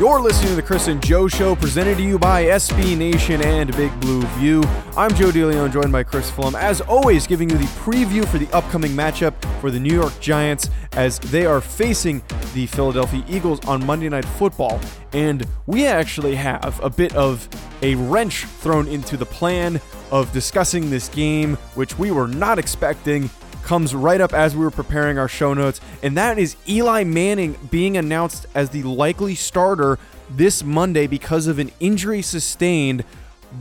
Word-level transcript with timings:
You're 0.00 0.22
listening 0.22 0.48
to 0.48 0.56
the 0.56 0.62
Chris 0.62 0.88
and 0.88 1.02
Joe 1.02 1.28
Show, 1.28 1.54
presented 1.54 1.98
to 1.98 2.02
you 2.02 2.18
by 2.18 2.44
SB 2.44 2.96
Nation 2.96 3.42
and 3.42 3.76
Big 3.76 4.00
Blue 4.00 4.22
View. 4.38 4.62
I'm 4.96 5.14
Joe 5.14 5.30
DeLeone, 5.30 5.70
joined 5.70 5.92
by 5.92 6.04
Chris 6.04 6.30
Phelan. 6.30 6.54
As 6.54 6.80
always, 6.80 7.26
giving 7.26 7.50
you 7.50 7.58
the 7.58 7.66
preview 7.66 8.26
for 8.26 8.38
the 8.38 8.50
upcoming 8.54 8.92
matchup 8.92 9.34
for 9.60 9.70
the 9.70 9.78
New 9.78 9.92
York 9.92 10.18
Giants 10.18 10.70
as 10.92 11.18
they 11.18 11.44
are 11.44 11.60
facing 11.60 12.22
the 12.54 12.64
Philadelphia 12.64 13.22
Eagles 13.28 13.60
on 13.66 13.84
Monday 13.84 14.08
Night 14.08 14.24
Football. 14.24 14.80
And 15.12 15.46
we 15.66 15.84
actually 15.84 16.34
have 16.34 16.80
a 16.82 16.88
bit 16.88 17.14
of 17.14 17.46
a 17.82 17.94
wrench 17.96 18.46
thrown 18.46 18.88
into 18.88 19.18
the 19.18 19.26
plan 19.26 19.82
of 20.10 20.32
discussing 20.32 20.88
this 20.88 21.10
game, 21.10 21.56
which 21.74 21.98
we 21.98 22.10
were 22.10 22.26
not 22.26 22.58
expecting 22.58 23.28
comes 23.62 23.94
right 23.94 24.20
up 24.20 24.32
as 24.32 24.54
we 24.54 24.62
were 24.62 24.70
preparing 24.70 25.18
our 25.18 25.28
show 25.28 25.54
notes, 25.54 25.80
and 26.02 26.16
that 26.16 26.38
is 26.38 26.56
Eli 26.68 27.04
Manning 27.04 27.56
being 27.70 27.96
announced 27.96 28.46
as 28.54 28.70
the 28.70 28.82
likely 28.82 29.34
starter 29.34 29.98
this 30.30 30.62
Monday 30.62 31.06
because 31.06 31.46
of 31.46 31.58
an 31.58 31.70
injury 31.80 32.22
sustained 32.22 33.04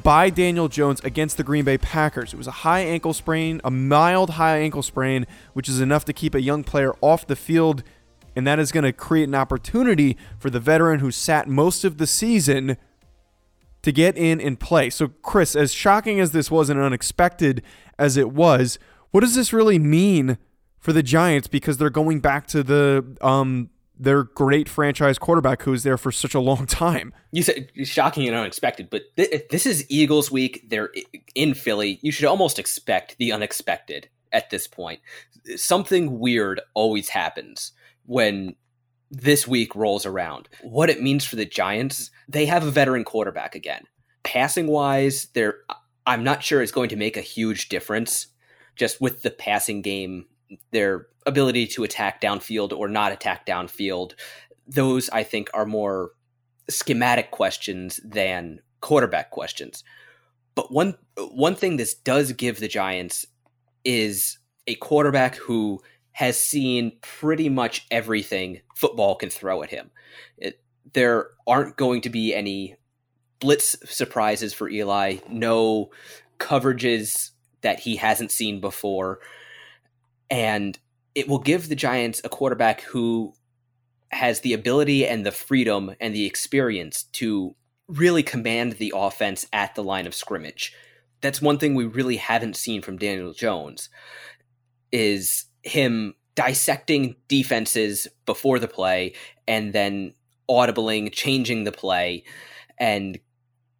by 0.03 0.29
Daniel 0.29 0.67
Jones 0.67 0.99
against 1.01 1.37
the 1.37 1.43
Green 1.43 1.65
Bay 1.65 1.77
Packers. 1.77 2.33
It 2.33 2.37
was 2.37 2.47
a 2.47 2.51
high 2.51 2.81
ankle 2.81 3.13
sprain, 3.13 3.59
a 3.63 3.71
mild 3.71 4.31
high 4.31 4.59
ankle 4.59 4.83
sprain, 4.83 5.25
which 5.53 5.67
is 5.67 5.81
enough 5.81 6.05
to 6.05 6.13
keep 6.13 6.35
a 6.35 6.41
young 6.41 6.63
player 6.63 6.93
off 7.01 7.25
the 7.25 7.35
field, 7.35 7.83
and 8.35 8.45
that 8.45 8.59
is 8.59 8.71
going 8.71 8.83
to 8.83 8.93
create 8.93 9.27
an 9.27 9.35
opportunity 9.35 10.17
for 10.37 10.49
the 10.49 10.59
veteran 10.59 10.99
who 10.99 11.11
sat 11.11 11.47
most 11.47 11.83
of 11.83 11.97
the 11.97 12.07
season 12.07 12.77
to 13.81 13.91
get 13.91 14.17
in 14.17 14.39
and 14.39 14.59
play. 14.59 14.89
So, 14.89 15.07
Chris, 15.21 15.55
as 15.55 15.73
shocking 15.73 16.19
as 16.19 16.31
this 16.31 16.51
was 16.51 16.69
and 16.69 16.79
unexpected 16.79 17.63
as 17.97 18.17
it 18.17 18.31
was, 18.31 18.77
what 19.11 19.21
does 19.21 19.35
this 19.35 19.53
really 19.53 19.79
mean 19.79 20.37
for 20.79 20.93
the 20.93 21.03
Giants 21.03 21.47
because 21.47 21.77
they're 21.77 21.89
going 21.89 22.19
back 22.19 22.47
to 22.47 22.63
the 22.63 23.17
um 23.21 23.69
their 23.99 24.23
great 24.23 24.69
franchise 24.69 25.19
quarterback 25.19 25.63
who 25.63 25.71
was 25.71 25.83
there 25.83 25.97
for 25.97 26.11
such 26.11 26.33
a 26.33 26.39
long 26.39 26.65
time. 26.65 27.13
You 27.31 27.43
said 27.43 27.69
shocking 27.83 28.27
and 28.27 28.35
unexpected, 28.35 28.89
but 28.89 29.03
th- 29.17 29.47
this 29.49 29.65
is 29.65 29.85
Eagles 29.89 30.31
week. 30.31 30.65
They're 30.69 30.89
in 31.35 31.53
Philly. 31.53 31.99
You 32.01 32.11
should 32.11 32.25
almost 32.25 32.57
expect 32.57 33.17
the 33.19 33.33
unexpected 33.33 34.09
at 34.31 34.49
this 34.49 34.67
point. 34.67 35.01
Something 35.57 36.19
weird 36.19 36.61
always 36.73 37.09
happens 37.09 37.73
when 38.05 38.55
this 39.11 39.47
week 39.47 39.75
rolls 39.75 40.05
around. 40.05 40.47
What 40.61 40.89
it 40.89 41.01
means 41.01 41.25
for 41.25 41.35
the 41.35 41.45
Giants, 41.45 42.09
they 42.29 42.45
have 42.45 42.65
a 42.65 42.71
veteran 42.71 43.03
quarterback 43.03 43.53
again. 43.53 43.83
Passing 44.23 44.67
wise, 44.67 45.27
they're 45.33 45.57
I'm 46.05 46.23
not 46.23 46.41
sure 46.41 46.61
it's 46.61 46.71
going 46.71 46.89
to 46.89 46.95
make 46.95 47.17
a 47.17 47.21
huge 47.21 47.69
difference 47.69 48.27
just 48.79 49.01
with 49.01 49.21
the 49.21 49.29
passing 49.29 49.81
game, 49.81 50.25
their 50.71 51.07
ability 51.25 51.67
to 51.67 51.83
attack 51.83 52.21
downfield 52.21 52.71
or 52.71 52.87
not 52.87 53.11
attack 53.11 53.45
downfield, 53.45 54.13
those 54.65 55.09
I 55.09 55.23
think 55.23 55.49
are 55.53 55.65
more 55.65 56.11
schematic 56.69 57.31
questions 57.31 57.99
than 58.03 58.61
quarterback 58.81 59.31
questions. 59.31 59.83
But 60.55 60.71
one 60.71 60.95
one 61.17 61.55
thing 61.55 61.77
this 61.77 61.93
does 61.93 62.31
give 62.31 62.59
the 62.59 62.67
Giants 62.67 63.25
is 63.83 64.39
a 64.65 64.75
quarterback 64.75 65.35
who 65.35 65.81
has 66.13 66.39
seen 66.39 66.93
pretty 67.01 67.49
much 67.49 67.85
everything 67.91 68.61
football 68.75 69.15
can 69.15 69.29
throw 69.29 69.61
at 69.61 69.69
him. 69.69 69.91
It, 70.37 70.61
there 70.93 71.29
aren't 71.47 71.77
going 71.77 72.01
to 72.01 72.09
be 72.09 72.33
any 72.33 72.75
blitz 73.39 73.75
surprises 73.85 74.53
for 74.53 74.69
Eli, 74.69 75.17
no 75.29 75.91
coverages 76.39 77.31
that 77.61 77.81
he 77.81 77.97
hasn't 77.97 78.31
seen 78.31 78.59
before. 78.61 79.19
And 80.29 80.77
it 81.15 81.27
will 81.27 81.39
give 81.39 81.69
the 81.69 81.75
Giants 81.75 82.21
a 82.23 82.29
quarterback 82.29 82.81
who 82.81 83.33
has 84.11 84.41
the 84.41 84.53
ability 84.53 85.05
and 85.05 85.25
the 85.25 85.31
freedom 85.31 85.95
and 85.99 86.13
the 86.13 86.25
experience 86.25 87.03
to 87.03 87.55
really 87.87 88.23
command 88.23 88.73
the 88.73 88.93
offense 88.95 89.47
at 89.51 89.75
the 89.75 89.83
line 89.83 90.07
of 90.07 90.15
scrimmage. 90.15 90.73
That's 91.21 91.41
one 91.41 91.57
thing 91.57 91.75
we 91.75 91.85
really 91.85 92.17
haven't 92.17 92.55
seen 92.55 92.81
from 92.81 92.97
Daniel 92.97 93.33
Jones 93.33 93.89
is 94.91 95.45
him 95.63 96.15
dissecting 96.35 97.15
defenses 97.27 98.07
before 98.25 98.59
the 98.59 98.67
play 98.67 99.13
and 99.47 99.73
then 99.73 100.13
audibling, 100.49 101.11
changing 101.11 101.63
the 101.63 101.71
play 101.71 102.23
and 102.79 103.19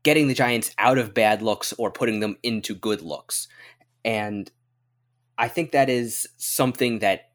getting 0.09 0.28
the 0.28 0.34
Giants 0.34 0.74
out 0.80 0.97
of 0.97 1.14
bad 1.14 1.44
looks 1.44 1.72
or 1.74 1.92
putting 1.92 2.20
them 2.20 2.36
into 2.42 2.74
good 2.74 3.00
looks. 3.00 3.47
And 4.03 4.52
I 5.38 5.47
think 5.47 5.72
that 5.72 5.88
is 5.88 6.28
something 6.36 6.97
that 6.97 7.30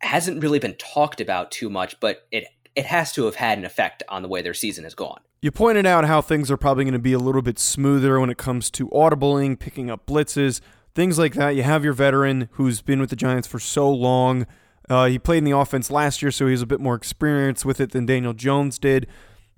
hasn't 0.00 0.42
really 0.42 0.58
been 0.58 0.74
talked 0.74 1.18
about 1.18 1.50
too 1.50 1.70
much, 1.70 1.98
but 1.98 2.26
it 2.30 2.44
it 2.74 2.84
has 2.84 3.10
to 3.14 3.24
have 3.24 3.36
had 3.36 3.56
an 3.56 3.64
effect 3.64 4.02
on 4.10 4.20
the 4.20 4.28
way 4.28 4.42
their 4.42 4.52
season 4.52 4.84
has 4.84 4.94
gone. 4.94 5.20
You 5.40 5.50
pointed 5.50 5.86
out 5.86 6.04
how 6.04 6.20
things 6.20 6.50
are 6.50 6.58
probably 6.58 6.84
going 6.84 6.92
to 6.92 6.98
be 6.98 7.14
a 7.14 7.18
little 7.18 7.40
bit 7.40 7.58
smoother 7.58 8.20
when 8.20 8.28
it 8.28 8.36
comes 8.36 8.70
to 8.72 8.90
audibling, 8.90 9.58
picking 9.58 9.88
up 9.88 10.04
blitzes, 10.04 10.60
things 10.94 11.18
like 11.18 11.32
that. 11.36 11.56
You 11.56 11.62
have 11.62 11.84
your 11.84 11.94
veteran 11.94 12.50
who's 12.52 12.82
been 12.82 13.00
with 13.00 13.08
the 13.08 13.16
Giants 13.16 13.48
for 13.48 13.58
so 13.58 13.90
long. 13.90 14.46
Uh, 14.90 15.06
he 15.06 15.18
played 15.18 15.38
in 15.38 15.44
the 15.44 15.56
offense 15.56 15.90
last 15.90 16.20
year, 16.20 16.30
so 16.30 16.48
he's 16.48 16.60
a 16.60 16.66
bit 16.66 16.80
more 16.80 16.94
experienced 16.94 17.64
with 17.64 17.80
it 17.80 17.92
than 17.92 18.04
Daniel 18.04 18.34
Jones 18.34 18.78
did. 18.78 19.06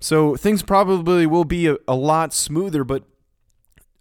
So 0.01 0.35
things 0.35 0.63
probably 0.63 1.25
will 1.25 1.45
be 1.45 1.67
a, 1.67 1.77
a 1.87 1.95
lot 1.95 2.33
smoother, 2.33 2.83
but 2.83 3.03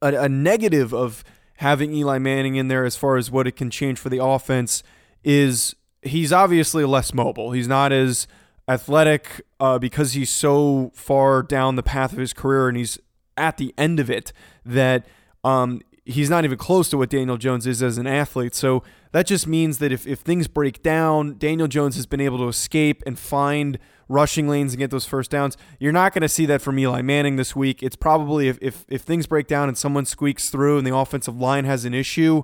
a, 0.00 0.14
a 0.14 0.28
negative 0.28 0.94
of 0.94 1.24
having 1.56 1.92
Eli 1.92 2.18
Manning 2.18 2.54
in 2.54 2.68
there 2.68 2.84
as 2.84 2.96
far 2.96 3.16
as 3.16 3.30
what 3.30 3.48
it 3.48 3.56
can 3.56 3.68
change 3.68 3.98
for 3.98 4.08
the 4.08 4.22
offense 4.22 4.82
is 5.24 5.74
he's 6.02 6.32
obviously 6.32 6.84
less 6.84 7.12
mobile. 7.12 7.50
He's 7.50 7.66
not 7.66 7.92
as 7.92 8.28
athletic 8.68 9.42
uh, 9.58 9.78
because 9.78 10.12
he's 10.12 10.30
so 10.30 10.92
far 10.94 11.42
down 11.42 11.74
the 11.74 11.82
path 11.82 12.12
of 12.12 12.18
his 12.18 12.32
career 12.32 12.68
and 12.68 12.76
he's 12.76 12.98
at 13.36 13.56
the 13.56 13.74
end 13.76 13.98
of 13.98 14.08
it 14.08 14.32
that 14.64 15.04
um, 15.42 15.80
he's 16.04 16.30
not 16.30 16.44
even 16.44 16.58
close 16.58 16.88
to 16.90 16.98
what 16.98 17.10
Daniel 17.10 17.36
Jones 17.36 17.66
is 17.66 17.82
as 17.82 17.98
an 17.98 18.06
athlete. 18.06 18.54
So 18.54 18.84
that 19.10 19.26
just 19.26 19.48
means 19.48 19.78
that 19.78 19.90
if, 19.90 20.06
if 20.06 20.20
things 20.20 20.46
break 20.46 20.80
down, 20.80 21.38
Daniel 21.38 21.66
Jones 21.66 21.96
has 21.96 22.06
been 22.06 22.20
able 22.20 22.38
to 22.38 22.46
escape 22.46 23.02
and 23.04 23.18
find– 23.18 23.80
rushing 24.08 24.48
lanes 24.48 24.72
and 24.72 24.78
get 24.78 24.90
those 24.90 25.04
first 25.04 25.30
downs. 25.30 25.56
You're 25.78 25.92
not 25.92 26.12
going 26.12 26.22
to 26.22 26.28
see 26.28 26.46
that 26.46 26.62
from 26.62 26.78
Eli 26.78 27.02
Manning 27.02 27.36
this 27.36 27.54
week. 27.54 27.82
It's 27.82 27.96
probably 27.96 28.48
if, 28.48 28.58
if, 28.60 28.84
if 28.88 29.02
things 29.02 29.26
break 29.26 29.46
down 29.46 29.68
and 29.68 29.76
someone 29.76 30.04
squeaks 30.04 30.50
through 30.50 30.78
and 30.78 30.86
the 30.86 30.96
offensive 30.96 31.38
line 31.38 31.64
has 31.64 31.84
an 31.84 31.94
issue, 31.94 32.42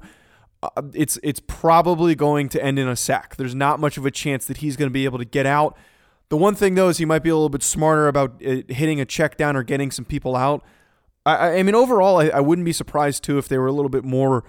uh, 0.62 0.82
it's 0.92 1.18
it's 1.22 1.40
probably 1.40 2.14
going 2.14 2.48
to 2.50 2.62
end 2.62 2.78
in 2.78 2.88
a 2.88 2.96
sack. 2.96 3.36
There's 3.36 3.54
not 3.54 3.80
much 3.80 3.96
of 3.96 4.06
a 4.06 4.10
chance 4.10 4.46
that 4.46 4.58
he's 4.58 4.76
going 4.76 4.88
to 4.88 4.92
be 4.92 5.04
able 5.04 5.18
to 5.18 5.24
get 5.24 5.46
out. 5.46 5.76
The 6.28 6.36
one 6.36 6.54
thing 6.54 6.74
though 6.74 6.88
is 6.88 6.98
he 6.98 7.04
might 7.04 7.22
be 7.22 7.30
a 7.30 7.34
little 7.34 7.48
bit 7.48 7.62
smarter 7.62 8.08
about 8.08 8.42
uh, 8.44 8.62
hitting 8.68 9.00
a 9.00 9.04
check 9.04 9.36
down 9.36 9.56
or 9.56 9.62
getting 9.62 9.90
some 9.90 10.04
people 10.04 10.36
out. 10.36 10.64
I, 11.26 11.58
I 11.58 11.62
mean, 11.62 11.74
overall, 11.74 12.18
I, 12.18 12.28
I 12.28 12.40
wouldn't 12.40 12.64
be 12.64 12.72
surprised 12.72 13.24
too 13.24 13.38
if 13.38 13.48
they 13.48 13.58
were 13.58 13.66
a 13.66 13.72
little 13.72 13.88
bit 13.88 14.04
more 14.04 14.44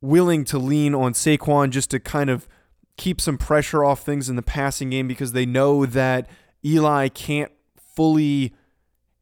willing 0.00 0.44
to 0.44 0.58
lean 0.58 0.94
on 0.94 1.12
Saquon 1.12 1.70
just 1.70 1.90
to 1.90 2.00
kind 2.00 2.28
of 2.28 2.48
keep 2.96 3.20
some 3.20 3.38
pressure 3.38 3.84
off 3.84 4.04
things 4.04 4.28
in 4.28 4.36
the 4.36 4.42
passing 4.42 4.90
game 4.90 5.08
because 5.08 5.32
they 5.32 5.46
know 5.46 5.86
that 5.86 6.28
Eli 6.64 7.08
can't 7.08 7.52
fully 7.94 8.54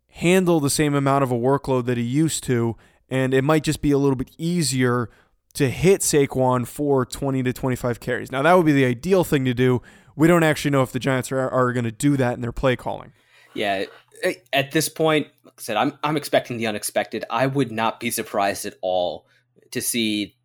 handle 0.08 0.60
the 0.60 0.70
same 0.70 0.94
amount 0.94 1.22
of 1.22 1.30
a 1.30 1.36
workload 1.36 1.86
that 1.86 1.96
he 1.96 2.02
used 2.02 2.44
to. 2.44 2.76
And 3.08 3.32
it 3.34 3.42
might 3.42 3.64
just 3.64 3.82
be 3.82 3.90
a 3.90 3.98
little 3.98 4.16
bit 4.16 4.30
easier 4.38 5.10
to 5.54 5.68
hit 5.68 6.00
Saquon 6.00 6.66
for 6.66 7.04
20 7.04 7.42
to 7.42 7.52
25 7.52 8.00
carries. 8.00 8.30
Now, 8.30 8.42
that 8.42 8.52
would 8.54 8.66
be 8.66 8.72
the 8.72 8.84
ideal 8.84 9.24
thing 9.24 9.44
to 9.44 9.54
do. 9.54 9.82
We 10.14 10.28
don't 10.28 10.42
actually 10.42 10.70
know 10.70 10.82
if 10.82 10.92
the 10.92 10.98
Giants 10.98 11.32
are, 11.32 11.48
are 11.50 11.72
going 11.72 11.84
to 11.84 11.92
do 11.92 12.16
that 12.16 12.34
in 12.34 12.40
their 12.40 12.52
play 12.52 12.76
calling. 12.76 13.12
Yeah. 13.54 13.86
Eh, 14.22 14.34
at 14.52 14.72
this 14.72 14.88
point, 14.88 15.28
like 15.44 15.54
I 15.58 15.62
said, 15.62 15.76
I'm, 15.76 15.98
I'm 16.04 16.16
expecting 16.16 16.58
the 16.58 16.66
unexpected. 16.66 17.24
I 17.30 17.46
would 17.46 17.72
not 17.72 17.98
be 17.98 18.10
surprised 18.10 18.64
at 18.66 18.74
all 18.80 19.26
to 19.72 19.80
see 19.80 20.36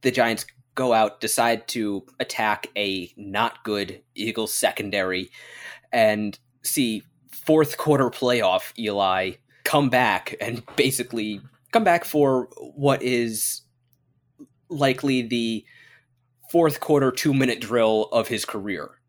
the 0.00 0.10
Giants 0.10 0.46
go 0.78 0.92
out, 0.92 1.20
decide 1.20 1.66
to 1.66 2.06
attack 2.20 2.68
a 2.76 3.12
not 3.16 3.64
good 3.64 4.00
Eagles 4.14 4.54
secondary, 4.54 5.28
and 5.92 6.38
see 6.62 7.02
fourth 7.32 7.76
quarter 7.76 8.10
playoff 8.10 8.72
Eli 8.78 9.32
come 9.64 9.90
back 9.90 10.36
and 10.40 10.62
basically 10.76 11.40
come 11.72 11.82
back 11.82 12.04
for 12.04 12.48
what 12.76 13.02
is 13.02 13.62
likely 14.70 15.20
the 15.20 15.64
fourth 16.48 16.78
quarter 16.78 17.10
two 17.10 17.34
minute 17.34 17.60
drill 17.60 18.04
of 18.12 18.28
his 18.28 18.44
career, 18.44 19.00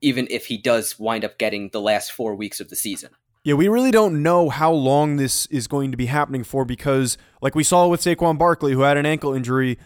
even 0.00 0.28
if 0.30 0.46
he 0.46 0.56
does 0.56 0.96
wind 0.96 1.24
up 1.24 1.38
getting 1.38 1.70
the 1.70 1.80
last 1.80 2.12
four 2.12 2.36
weeks 2.36 2.60
of 2.60 2.70
the 2.70 2.76
season. 2.76 3.10
Yeah, 3.42 3.54
we 3.54 3.66
really 3.66 3.90
don't 3.90 4.22
know 4.22 4.48
how 4.48 4.72
long 4.72 5.16
this 5.16 5.46
is 5.46 5.66
going 5.66 5.90
to 5.90 5.96
be 5.96 6.06
happening 6.06 6.44
for 6.44 6.64
because, 6.64 7.18
like 7.40 7.56
we 7.56 7.64
saw 7.64 7.88
with 7.88 8.00
Saquon 8.00 8.38
Barkley, 8.38 8.72
who 8.72 8.82
had 8.82 8.96
an 8.96 9.06
ankle 9.06 9.34
injury, 9.34 9.78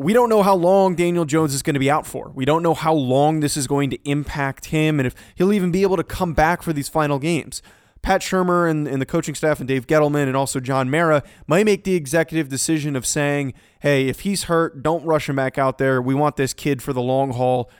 we 0.00 0.12
don't 0.12 0.28
know 0.28 0.42
how 0.42 0.54
long 0.54 0.94
Daniel 0.94 1.24
Jones 1.24 1.54
is 1.54 1.62
going 1.62 1.74
to 1.74 1.80
be 1.80 1.90
out 1.90 2.06
for. 2.06 2.30
We 2.34 2.44
don't 2.44 2.62
know 2.62 2.74
how 2.74 2.94
long 2.94 3.40
this 3.40 3.56
is 3.56 3.66
going 3.66 3.90
to 3.90 3.98
impact 4.08 4.66
him 4.66 4.98
and 4.98 5.06
if 5.06 5.14
he'll 5.34 5.52
even 5.52 5.70
be 5.70 5.82
able 5.82 5.96
to 5.96 6.04
come 6.04 6.32
back 6.32 6.62
for 6.62 6.72
these 6.72 6.88
final 6.88 7.18
games. 7.18 7.62
Pat 8.02 8.22
Shurmur 8.22 8.70
and, 8.70 8.88
and 8.88 9.02
the 9.02 9.06
coaching 9.06 9.34
staff 9.34 9.58
and 9.60 9.68
Dave 9.68 9.86
Gettleman 9.86 10.26
and 10.26 10.34
also 10.36 10.58
John 10.58 10.90
Mara 10.90 11.22
might 11.46 11.66
make 11.66 11.84
the 11.84 11.94
executive 11.94 12.48
decision 12.48 12.96
of 12.96 13.04
saying, 13.04 13.52
hey, 13.80 14.08
if 14.08 14.20
he's 14.20 14.44
hurt, 14.44 14.82
don't 14.82 15.04
rush 15.04 15.28
him 15.28 15.36
back 15.36 15.58
out 15.58 15.76
there. 15.76 16.00
We 16.00 16.14
want 16.14 16.36
this 16.36 16.54
kid 16.54 16.82
for 16.82 16.94
the 16.94 17.02
long 17.02 17.32
haul. 17.32 17.70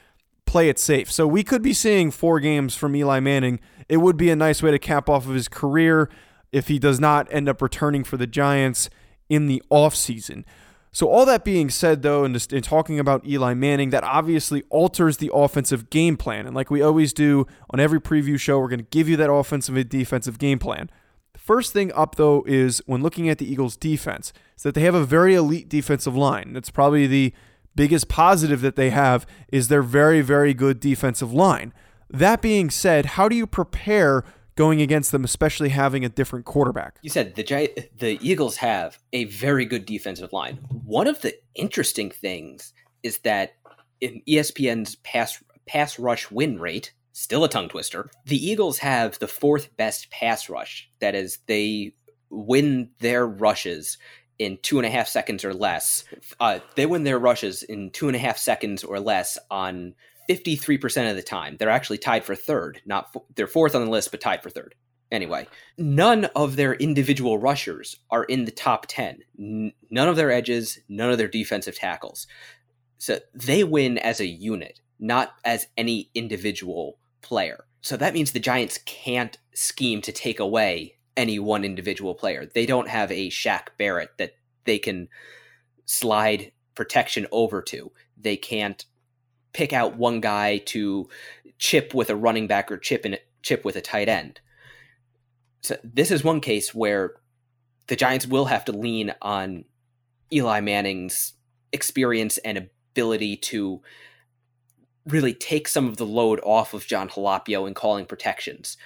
Play 0.45 0.69
it 0.69 0.77
safe. 0.77 1.11
So 1.11 1.25
we 1.25 1.43
could 1.43 1.63
be 1.63 1.73
seeing 1.73 2.11
four 2.11 2.39
games 2.39 2.75
from 2.75 2.95
Eli 2.95 3.19
Manning 3.19 3.59
it 3.91 3.97
would 3.97 4.15
be 4.15 4.29
a 4.29 4.37
nice 4.37 4.63
way 4.63 4.71
to 4.71 4.79
cap 4.79 5.09
off 5.09 5.27
of 5.27 5.33
his 5.33 5.49
career 5.49 6.09
if 6.53 6.69
he 6.69 6.79
does 6.79 6.97
not 6.97 7.27
end 7.29 7.49
up 7.49 7.61
returning 7.61 8.05
for 8.05 8.15
the 8.15 8.25
Giants 8.25 8.89
in 9.27 9.47
the 9.47 9.61
offseason. 9.69 10.45
So, 10.93 11.07
all 11.07 11.25
that 11.25 11.45
being 11.45 11.69
said, 11.69 12.01
though, 12.01 12.25
and, 12.25 12.35
just, 12.35 12.51
in 12.51 12.61
talking 12.61 12.99
about 12.99 13.25
Eli 13.25 13.53
Manning, 13.53 13.91
that 13.91 14.03
obviously 14.03 14.63
alters 14.69 15.17
the 15.17 15.31
offensive 15.33 15.89
game 15.89 16.17
plan. 16.17 16.45
And 16.45 16.53
like 16.53 16.69
we 16.69 16.81
always 16.81 17.13
do 17.13 17.47
on 17.69 17.79
every 17.79 18.01
preview 18.01 18.37
show, 18.37 18.59
we're 18.59 18.67
going 18.67 18.79
to 18.79 18.85
give 18.91 19.07
you 19.07 19.15
that 19.17 19.31
offensive 19.31 19.77
and 19.77 19.87
defensive 19.87 20.37
game 20.37 20.59
plan. 20.59 20.89
The 21.31 21.39
first 21.39 21.71
thing 21.71 21.93
up, 21.93 22.15
though, 22.15 22.43
is 22.45 22.81
when 22.87 23.01
looking 23.01 23.29
at 23.29 23.37
the 23.37 23.49
Eagles' 23.49 23.77
defense, 23.77 24.33
is 24.57 24.63
that 24.63 24.75
they 24.75 24.81
have 24.81 24.95
a 24.95 25.05
very 25.05 25.33
elite 25.33 25.69
defensive 25.69 26.15
line. 26.15 26.51
That's 26.51 26.69
probably 26.69 27.07
the 27.07 27.33
biggest 27.73 28.09
positive 28.09 28.59
that 28.59 28.75
they 28.75 28.89
have 28.89 29.25
is 29.49 29.69
their 29.69 29.81
very, 29.81 30.19
very 30.19 30.53
good 30.53 30.81
defensive 30.81 31.31
line. 31.31 31.73
That 32.09 32.41
being 32.41 32.69
said, 32.69 33.05
how 33.05 33.29
do 33.29 33.35
you 33.37 33.47
prepare 33.47 34.25
going 34.55 34.81
against 34.81 35.11
them, 35.11 35.23
especially 35.23 35.69
having 35.69 36.05
a 36.05 36.09
different 36.09 36.45
quarterback? 36.45 36.97
You 37.01 37.09
said 37.09 37.35
the 37.35 37.43
Gi- 37.43 37.89
the 37.97 38.19
Eagles 38.21 38.57
have 38.57 38.99
a 39.13 39.25
very 39.25 39.65
good 39.65 39.85
defensive 39.85 40.33
line. 40.33 40.57
One 40.85 41.07
of 41.07 41.21
the 41.21 41.33
interesting 41.55 42.09
things 42.11 42.73
is 43.03 43.19
that 43.19 43.53
in 43.99 44.21
ESPN's 44.27 44.95
pass 44.97 45.43
pass 45.67 45.99
rush 45.99 46.29
win 46.31 46.59
rate, 46.59 46.93
still 47.13 47.43
a 47.43 47.49
tongue 47.49 47.69
twister, 47.69 48.09
the 48.25 48.43
Eagles 48.43 48.79
have 48.79 49.19
the 49.19 49.27
fourth 49.27 49.75
best 49.77 50.09
pass 50.11 50.49
rush. 50.49 50.89
That 50.99 51.15
is, 51.15 51.39
they 51.47 51.93
win 52.29 52.89
their 52.99 53.27
rushes 53.27 53.97
in 54.41 54.57
two 54.63 54.79
and 54.79 54.85
a 54.85 54.89
half 54.89 55.07
seconds 55.07 55.45
or 55.45 55.53
less. 55.53 56.03
Uh, 56.39 56.59
they 56.75 56.87
win 56.87 57.03
their 57.03 57.19
rushes 57.19 57.61
in 57.61 57.91
two 57.91 58.07
and 58.07 58.15
a 58.15 58.19
half 58.19 58.37
seconds 58.37 58.83
or 58.83 58.99
less 58.99 59.37
on 59.51 59.93
53% 60.29 61.09
of 61.09 61.15
the 61.15 61.21
time. 61.21 61.57
They're 61.57 61.69
actually 61.69 61.99
tied 61.99 62.23
for 62.23 62.35
third. 62.35 62.81
Not 62.85 63.15
they're 63.35 63.47
fourth 63.47 63.75
on 63.75 63.85
the 63.85 63.91
list 63.91 64.09
but 64.09 64.19
tied 64.19 64.41
for 64.41 64.49
third. 64.49 64.73
Anyway, 65.11 65.47
none 65.77 66.25
of 66.35 66.55
their 66.55 66.73
individual 66.73 67.37
rushers 67.37 67.97
are 68.09 68.23
in 68.23 68.45
the 68.45 68.51
top 68.51 68.85
10. 68.87 69.19
N- 69.37 69.73
none 69.89 70.07
of 70.07 70.15
their 70.15 70.31
edges, 70.31 70.79
none 70.89 71.11
of 71.11 71.17
their 71.17 71.27
defensive 71.27 71.75
tackles. 71.75 72.27
So 72.97 73.19
they 73.33 73.63
win 73.63 73.97
as 73.97 74.19
a 74.19 74.25
unit, 74.25 74.79
not 74.99 75.33
as 75.43 75.67
any 75.77 76.09
individual 76.15 76.97
player. 77.21 77.65
So 77.81 77.97
that 77.97 78.13
means 78.13 78.31
the 78.31 78.39
Giants 78.39 78.79
can't 78.85 79.37
scheme 79.53 80.01
to 80.03 80.11
take 80.11 80.39
away 80.39 80.95
any 81.17 81.39
one 81.39 81.63
individual 81.63 82.15
player. 82.15 82.45
They 82.45 82.65
don't 82.65 82.87
have 82.87 83.11
a 83.11 83.29
Shaq 83.29 83.67
Barrett 83.77 84.11
that 84.17 84.35
they 84.65 84.79
can 84.79 85.09
slide 85.85 86.51
protection 86.75 87.27
over 87.31 87.61
to. 87.61 87.91
They 88.17 88.37
can't 88.37 88.85
pick 89.53 89.73
out 89.73 89.97
one 89.97 90.21
guy 90.21 90.57
to 90.57 91.09
chip 91.57 91.93
with 91.93 92.09
a 92.09 92.15
running 92.15 92.47
back 92.47 92.71
or 92.71 92.77
chip 92.77 93.05
in 93.05 93.17
chip 93.43 93.65
with 93.65 93.75
a 93.75 93.81
tight 93.81 94.07
end. 94.07 94.39
So 95.61 95.77
this 95.83 96.11
is 96.11 96.23
one 96.23 96.41
case 96.41 96.73
where 96.73 97.15
the 97.87 97.95
Giants 97.95 98.25
will 98.25 98.45
have 98.45 98.65
to 98.65 98.71
lean 98.71 99.13
on 99.21 99.65
Eli 100.31 100.61
Manning's 100.61 101.33
experience 101.71 102.37
and 102.39 102.57
ability 102.57 103.37
to 103.37 103.81
really 105.05 105.33
take 105.33 105.67
some 105.67 105.87
of 105.87 105.97
the 105.97 106.05
load 106.05 106.39
off 106.43 106.73
of 106.73 106.87
Jon 106.87 107.09
Halapio 107.09 107.67
in 107.67 107.73
calling 107.73 108.05
protections. 108.05 108.77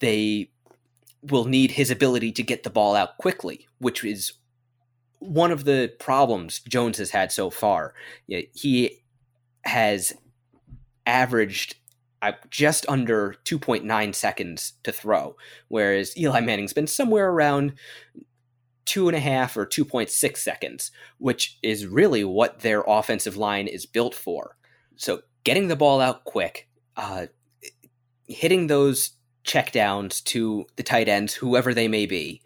They 0.00 0.50
will 1.22 1.44
need 1.44 1.72
his 1.72 1.90
ability 1.90 2.32
to 2.32 2.42
get 2.42 2.62
the 2.62 2.70
ball 2.70 2.94
out 2.94 3.18
quickly, 3.18 3.68
which 3.78 4.04
is 4.04 4.32
one 5.18 5.52
of 5.52 5.64
the 5.64 5.92
problems 5.98 6.60
Jones 6.60 6.98
has 6.98 7.10
had 7.10 7.30
so 7.30 7.48
far. 7.48 7.94
He 8.26 9.02
has 9.64 10.12
averaged 11.06 11.76
uh, 12.20 12.32
just 12.50 12.86
under 12.88 13.36
2.9 13.44 14.14
seconds 14.14 14.74
to 14.82 14.92
throw, 14.92 15.36
whereas 15.68 16.16
Eli 16.16 16.40
Manning's 16.40 16.72
been 16.72 16.86
somewhere 16.86 17.30
around 17.30 17.74
two 18.84 19.08
and 19.08 19.16
a 19.16 19.20
half 19.20 19.56
or 19.56 19.66
2.6 19.66 20.36
seconds, 20.36 20.90
which 21.18 21.58
is 21.62 21.86
really 21.86 22.24
what 22.24 22.60
their 22.60 22.82
offensive 22.86 23.36
line 23.36 23.66
is 23.66 23.86
built 23.86 24.14
for. 24.14 24.56
So 24.96 25.22
getting 25.44 25.68
the 25.68 25.76
ball 25.76 26.00
out 26.00 26.24
quick, 26.24 26.68
uh, 26.96 27.26
hitting 28.26 28.66
those 28.66 29.12
checkdowns 29.44 30.22
to 30.24 30.66
the 30.76 30.82
tight 30.82 31.08
ends, 31.08 31.34
whoever 31.34 31.74
they 31.74 31.88
may 31.88 32.06
be, 32.06 32.42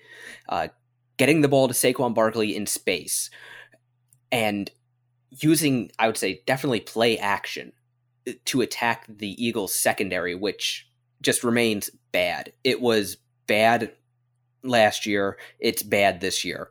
uh, 0.49 0.69
getting 1.17 1.41
the 1.41 1.49
ball 1.49 1.69
to 1.69 1.75
Saquon 1.75 2.15
Barkley 2.15 2.55
in 2.57 2.67
space, 2.67 3.31
and 4.33 4.71
using, 5.31 5.91
I 5.99 6.07
would 6.07 6.17
say, 6.17 6.43
definitely 6.47 6.81
play 6.81 7.19
action 7.19 7.73
uh, 8.29 8.33
to 8.47 8.61
attack 8.61 9.07
the 9.09 9.43
Eagles' 9.45 9.75
secondary, 9.75 10.35
which 10.35 10.89
just 11.23 11.45
remains 11.45 11.91
bad. 12.13 12.53
It 12.65 12.81
was 12.81 13.17
bad 13.47 13.93
last 14.63 15.07
year, 15.07 15.39
it's 15.59 15.83
bad 15.83 16.21
this 16.21 16.45
year. 16.45 16.69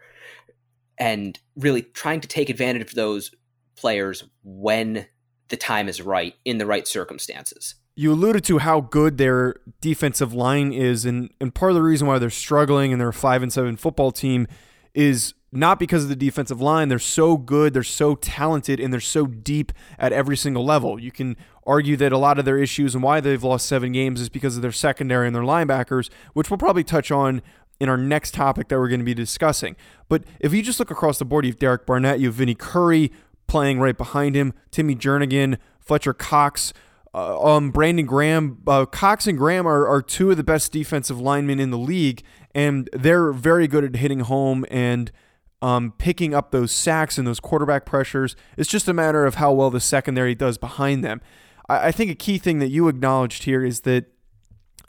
And 0.97 1.37
really 1.55 1.81
trying 1.81 2.21
to 2.21 2.27
take 2.27 2.49
advantage 2.49 2.81
of 2.81 2.95
those 2.95 3.31
players 3.75 4.23
when 4.43 5.07
the 5.49 5.57
time 5.57 5.89
is 5.89 6.01
right 6.01 6.35
in 6.45 6.57
the 6.57 6.65
right 6.65 6.87
circumstances. 6.87 7.75
You 7.95 8.11
alluded 8.11 8.43
to 8.45 8.57
how 8.57 8.81
good 8.81 9.17
their 9.17 9.55
defensive 9.79 10.33
line 10.33 10.73
is, 10.73 11.05
and, 11.05 11.29
and 11.39 11.55
part 11.55 11.71
of 11.71 11.75
the 11.75 11.81
reason 11.81 12.07
why 12.07 12.19
they're 12.19 12.29
struggling 12.29 12.91
and 12.91 12.99
they're 12.99 13.09
a 13.09 13.13
five 13.13 13.41
and 13.41 13.51
seven 13.51 13.77
football 13.77 14.11
team 14.11 14.47
is 14.93 15.33
not 15.51 15.79
because 15.79 16.03
of 16.03 16.09
the 16.09 16.15
defensive 16.15 16.59
line. 16.59 16.89
They're 16.89 16.99
so 16.99 17.37
good, 17.37 17.73
they're 17.73 17.83
so 17.83 18.15
talented, 18.15 18.79
and 18.79 18.91
they're 18.91 18.99
so 18.99 19.25
deep 19.25 19.71
at 19.97 20.11
every 20.11 20.35
single 20.35 20.65
level. 20.65 20.99
You 20.99 21.11
can 21.11 21.37
argue 21.65 21.95
that 21.97 22.11
a 22.11 22.17
lot 22.17 22.37
of 22.37 22.45
their 22.45 22.57
issues 22.57 22.93
and 22.93 23.03
why 23.03 23.21
they've 23.21 23.41
lost 23.41 23.65
seven 23.65 23.93
games 23.93 24.19
is 24.19 24.29
because 24.29 24.57
of 24.57 24.61
their 24.61 24.73
secondary 24.73 25.27
and 25.27 25.35
their 25.35 25.43
linebackers, 25.43 26.09
which 26.33 26.51
we'll 26.51 26.57
probably 26.57 26.83
touch 26.83 27.11
on 27.11 27.41
in 27.79 27.89
our 27.89 27.97
next 27.97 28.33
topic 28.33 28.67
that 28.67 28.77
we're 28.77 28.89
going 28.89 28.99
to 28.99 29.05
be 29.05 29.13
discussing. 29.13 29.75
But 30.07 30.23
if 30.39 30.53
you 30.53 30.61
just 30.61 30.79
look 30.79 30.91
across 30.91 31.17
the 31.17 31.25
board, 31.25 31.45
you 31.45 31.51
have 31.51 31.59
Derek 31.59 31.85
Barnett, 31.85 32.19
you 32.19 32.27
have 32.27 32.35
Vinny 32.35 32.55
Curry 32.55 33.11
playing 33.47 33.79
right 33.79 33.97
behind 33.97 34.35
him, 34.35 34.53
Timmy 34.71 34.95
Jernigan, 34.95 35.57
Fletcher 35.79 36.13
Cox. 36.13 36.73
Uh, 37.15 37.41
um, 37.41 37.71
Brandon 37.71 38.05
Graham, 38.05 38.61
uh, 38.67 38.85
Cox 38.85 39.25
and 39.25 39.37
Graham 39.37 39.65
are, 39.65 39.87
are 39.87 40.01
two 40.01 40.31
of 40.31 40.37
the 40.37 40.43
best 40.43 40.73
defensive 40.73 41.17
linemen 41.17 41.61
in 41.61 41.71
the 41.71 41.77
league, 41.77 42.23
and 42.53 42.89
they're 42.91 43.31
very 43.31 43.69
good 43.69 43.85
at 43.85 43.95
hitting 43.95 44.19
home 44.19 44.65
and 44.69 45.13
um, 45.61 45.93
picking 45.97 46.33
up 46.33 46.51
those 46.51 46.73
sacks 46.73 47.17
and 47.17 47.25
those 47.25 47.39
quarterback 47.39 47.85
pressures. 47.85 48.35
It's 48.57 48.69
just 48.69 48.89
a 48.89 48.93
matter 48.93 49.25
of 49.25 49.35
how 49.35 49.53
well 49.53 49.69
the 49.69 49.79
secondary 49.79 50.35
does 50.35 50.57
behind 50.57 51.05
them. 51.05 51.21
I, 51.69 51.87
I 51.87 51.91
think 51.93 52.11
a 52.11 52.15
key 52.15 52.37
thing 52.37 52.59
that 52.59 52.67
you 52.67 52.89
acknowledged 52.89 53.43
here 53.43 53.63
is 53.63 53.81
that 53.81 54.07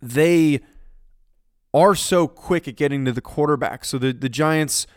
they 0.03 0.59
are 1.73 1.95
so 1.95 2.27
quick 2.27 2.67
at 2.67 2.75
getting 2.75 3.05
to 3.05 3.13
the 3.13 3.21
quarterback. 3.21 3.85
So 3.85 3.99
the, 3.99 4.13
the 4.13 4.29
Giants 4.29 4.89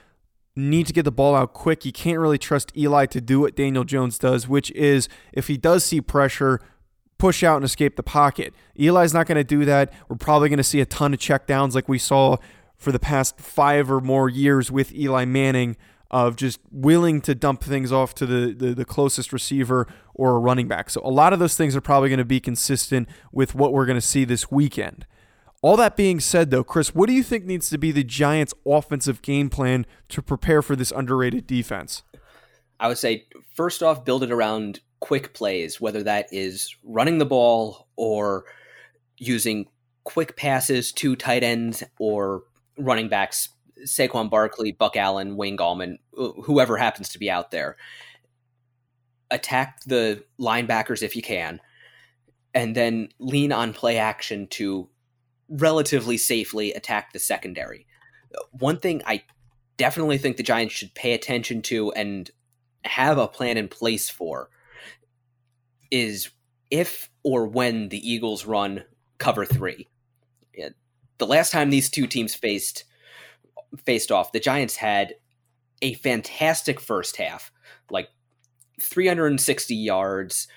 need 0.55 0.87
to 0.87 0.93
get 0.93 1.03
the 1.03 1.11
ball 1.11 1.35
out 1.35 1.53
quick. 1.53 1.85
You 1.85 1.91
can't 1.91 2.17
really 2.17 2.39
trust 2.39 2.75
Eli 2.75 3.05
to 3.05 3.21
do 3.21 3.39
what 3.41 3.55
Daniel 3.55 3.83
Jones 3.83 4.17
does, 4.17 4.47
which 4.47 4.71
is 4.71 5.07
if 5.31 5.47
he 5.47 5.57
does 5.57 5.85
see 5.85 6.01
pressure, 6.01 6.59
push 7.19 7.43
out 7.43 7.57
and 7.57 7.65
escape 7.65 7.95
the 7.95 8.03
pocket. 8.03 8.55
Eli's 8.75 9.13
not 9.13 9.27
going 9.27 9.37
to 9.37 9.43
do 9.43 9.65
that. 9.65 9.93
We're 10.07 10.15
probably 10.15 10.49
going 10.49 10.57
to 10.57 10.63
see 10.63 10.81
a 10.81 10.85
ton 10.85 11.13
of 11.13 11.19
checkdowns 11.19 11.75
like 11.75 11.87
we 11.87 11.99
saw 11.99 12.37
for 12.75 12.91
the 12.91 12.99
past 12.99 13.39
five 13.39 13.91
or 13.91 14.01
more 14.01 14.27
years 14.29 14.71
with 14.71 14.95
Eli 14.95 15.25
Manning 15.25 15.77
of 16.09 16.35
just 16.35 16.59
willing 16.71 17.21
to 17.21 17.35
dump 17.35 17.63
things 17.63 17.91
off 17.91 18.15
to 18.15 18.25
the, 18.25 18.53
the, 18.53 18.73
the, 18.73 18.85
closest 18.85 19.31
receiver 19.31 19.85
or 20.15 20.37
a 20.37 20.39
running 20.39 20.67
back. 20.67 20.89
So 20.89 21.01
a 21.03 21.11
lot 21.11 21.33
of 21.33 21.39
those 21.39 21.55
things 21.55 21.75
are 21.75 21.81
probably 21.81 22.09
going 22.09 22.17
to 22.17 22.25
be 22.25 22.39
consistent 22.39 23.07
with 23.31 23.53
what 23.53 23.73
we're 23.73 23.85
going 23.85 23.97
to 23.97 24.01
see 24.01 24.25
this 24.25 24.49
weekend. 24.49 25.05
All 25.61 25.77
that 25.77 25.95
being 25.95 26.19
said, 26.19 26.49
though, 26.49 26.63
Chris, 26.63 26.95
what 26.95 27.07
do 27.07 27.13
you 27.13 27.21
think 27.21 27.45
needs 27.45 27.69
to 27.69 27.77
be 27.77 27.91
the 27.91 28.03
Giants' 28.03 28.55
offensive 28.65 29.21
game 29.21 29.49
plan 29.49 29.85
to 30.07 30.21
prepare 30.21 30.63
for 30.63 30.75
this 30.75 30.91
underrated 30.91 31.45
defense? 31.45 32.01
I 32.79 32.87
would 32.87 32.97
say, 32.97 33.27
first 33.53 33.83
off, 33.83 34.05
build 34.05 34.23
it 34.23 34.31
around 34.31 34.79
quick 34.99 35.33
plays, 35.33 35.79
whether 35.79 36.03
that 36.03 36.27
is 36.31 36.75
running 36.83 37.17
the 37.17 37.25
ball 37.25 37.87
or 37.95 38.45
using 39.17 39.67
quick 40.03 40.35
passes 40.35 40.91
to 40.91 41.15
tight 41.15 41.43
ends 41.43 41.83
or 41.99 42.43
running 42.77 43.09
backs, 43.09 43.49
Saquon 43.85 44.29
Barkley, 44.29 44.71
Buck 44.71 44.95
Allen, 44.95 45.37
Wayne 45.37 45.57
Gallman, 45.57 45.97
whoever 46.13 46.77
happens 46.77 47.09
to 47.09 47.19
be 47.19 47.29
out 47.29 47.51
there. 47.51 47.77
Attack 49.31 49.81
the 49.85 50.23
linebackers 50.39 51.03
if 51.03 51.15
you 51.15 51.21
can, 51.21 51.59
and 52.53 52.75
then 52.75 53.09
lean 53.19 53.51
on 53.51 53.73
play 53.73 53.97
action 53.97 54.47
to 54.47 54.89
relatively 55.49 56.17
safely 56.17 56.73
attack 56.73 57.13
the 57.13 57.19
secondary. 57.19 57.85
One 58.51 58.77
thing 58.77 59.01
I 59.05 59.23
definitely 59.77 60.17
think 60.17 60.37
the 60.37 60.43
Giants 60.43 60.73
should 60.73 60.93
pay 60.93 61.13
attention 61.13 61.61
to 61.63 61.91
and 61.93 62.29
have 62.85 63.17
a 63.17 63.27
plan 63.27 63.57
in 63.57 63.67
place 63.67 64.09
for 64.09 64.49
is 65.91 66.29
if 66.69 67.09
or 67.23 67.45
when 67.47 67.89
the 67.89 68.09
Eagles 68.09 68.45
run 68.45 68.83
cover 69.17 69.45
three. 69.45 69.87
The 71.17 71.27
last 71.27 71.51
time 71.51 71.69
these 71.69 71.89
two 71.89 72.07
teams 72.07 72.33
faced 72.33 72.85
faced 73.85 74.09
off, 74.09 74.31
the 74.31 74.39
Giants 74.39 74.77
had 74.77 75.15
a 75.81 75.93
fantastic 75.95 76.79
first 76.79 77.17
half, 77.17 77.51
like 77.91 78.07
360 78.81 79.75
yards, 79.75 80.47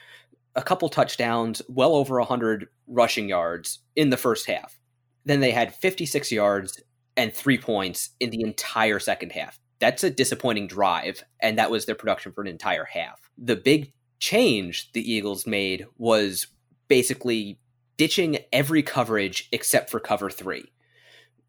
a 0.54 0.62
couple 0.62 0.88
touchdowns, 0.88 1.62
well 1.68 1.94
over 1.96 2.18
100 2.18 2.68
rushing 2.86 3.28
yards 3.28 3.80
in 3.96 4.10
the 4.10 4.16
first 4.16 4.46
half. 4.46 4.78
Then 5.24 5.40
they 5.40 5.50
had 5.50 5.74
56 5.74 6.30
yards 6.30 6.80
and 7.16 7.34
three 7.34 7.58
points 7.58 8.10
in 8.20 8.30
the 8.30 8.42
entire 8.42 9.00
second 9.00 9.32
half. 9.32 9.58
That's 9.80 10.04
a 10.04 10.10
disappointing 10.10 10.68
drive, 10.68 11.24
and 11.40 11.58
that 11.58 11.72
was 11.72 11.86
their 11.86 11.96
production 11.96 12.32
for 12.32 12.40
an 12.40 12.46
entire 12.46 12.84
half. 12.84 13.30
The 13.36 13.56
big 13.56 13.92
change 14.22 14.92
the 14.92 15.12
Eagles 15.12 15.48
made 15.48 15.84
was 15.98 16.46
basically 16.86 17.58
ditching 17.96 18.38
every 18.52 18.80
coverage 18.80 19.48
except 19.50 19.90
for 19.90 19.98
cover 19.98 20.30
three, 20.30 20.70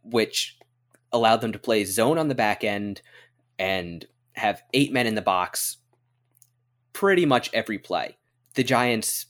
which 0.02 0.58
allowed 1.12 1.42
them 1.42 1.52
to 1.52 1.60
play 1.60 1.86
zone 1.86 2.18
on 2.18 2.30
the 2.30 2.36
back 2.36 2.64
end 2.64 3.00
and 3.60 4.08
have 4.34 4.64
eight 4.74 4.92
men 4.92 5.06
in 5.06 5.14
the 5.14 5.22
box 5.22 5.78
pretty 6.94 7.28
much 7.28 7.52
every 7.54 7.78
play. 7.78 8.18
The 8.56 8.64
Giants 8.64 9.28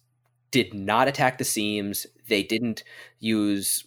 did 0.51 0.73
not 0.73 1.09
attack 1.09 1.37
the 1.37 1.43
seams. 1.43 2.07
They 2.29 2.43
didn't 2.43 2.85
use 3.19 3.85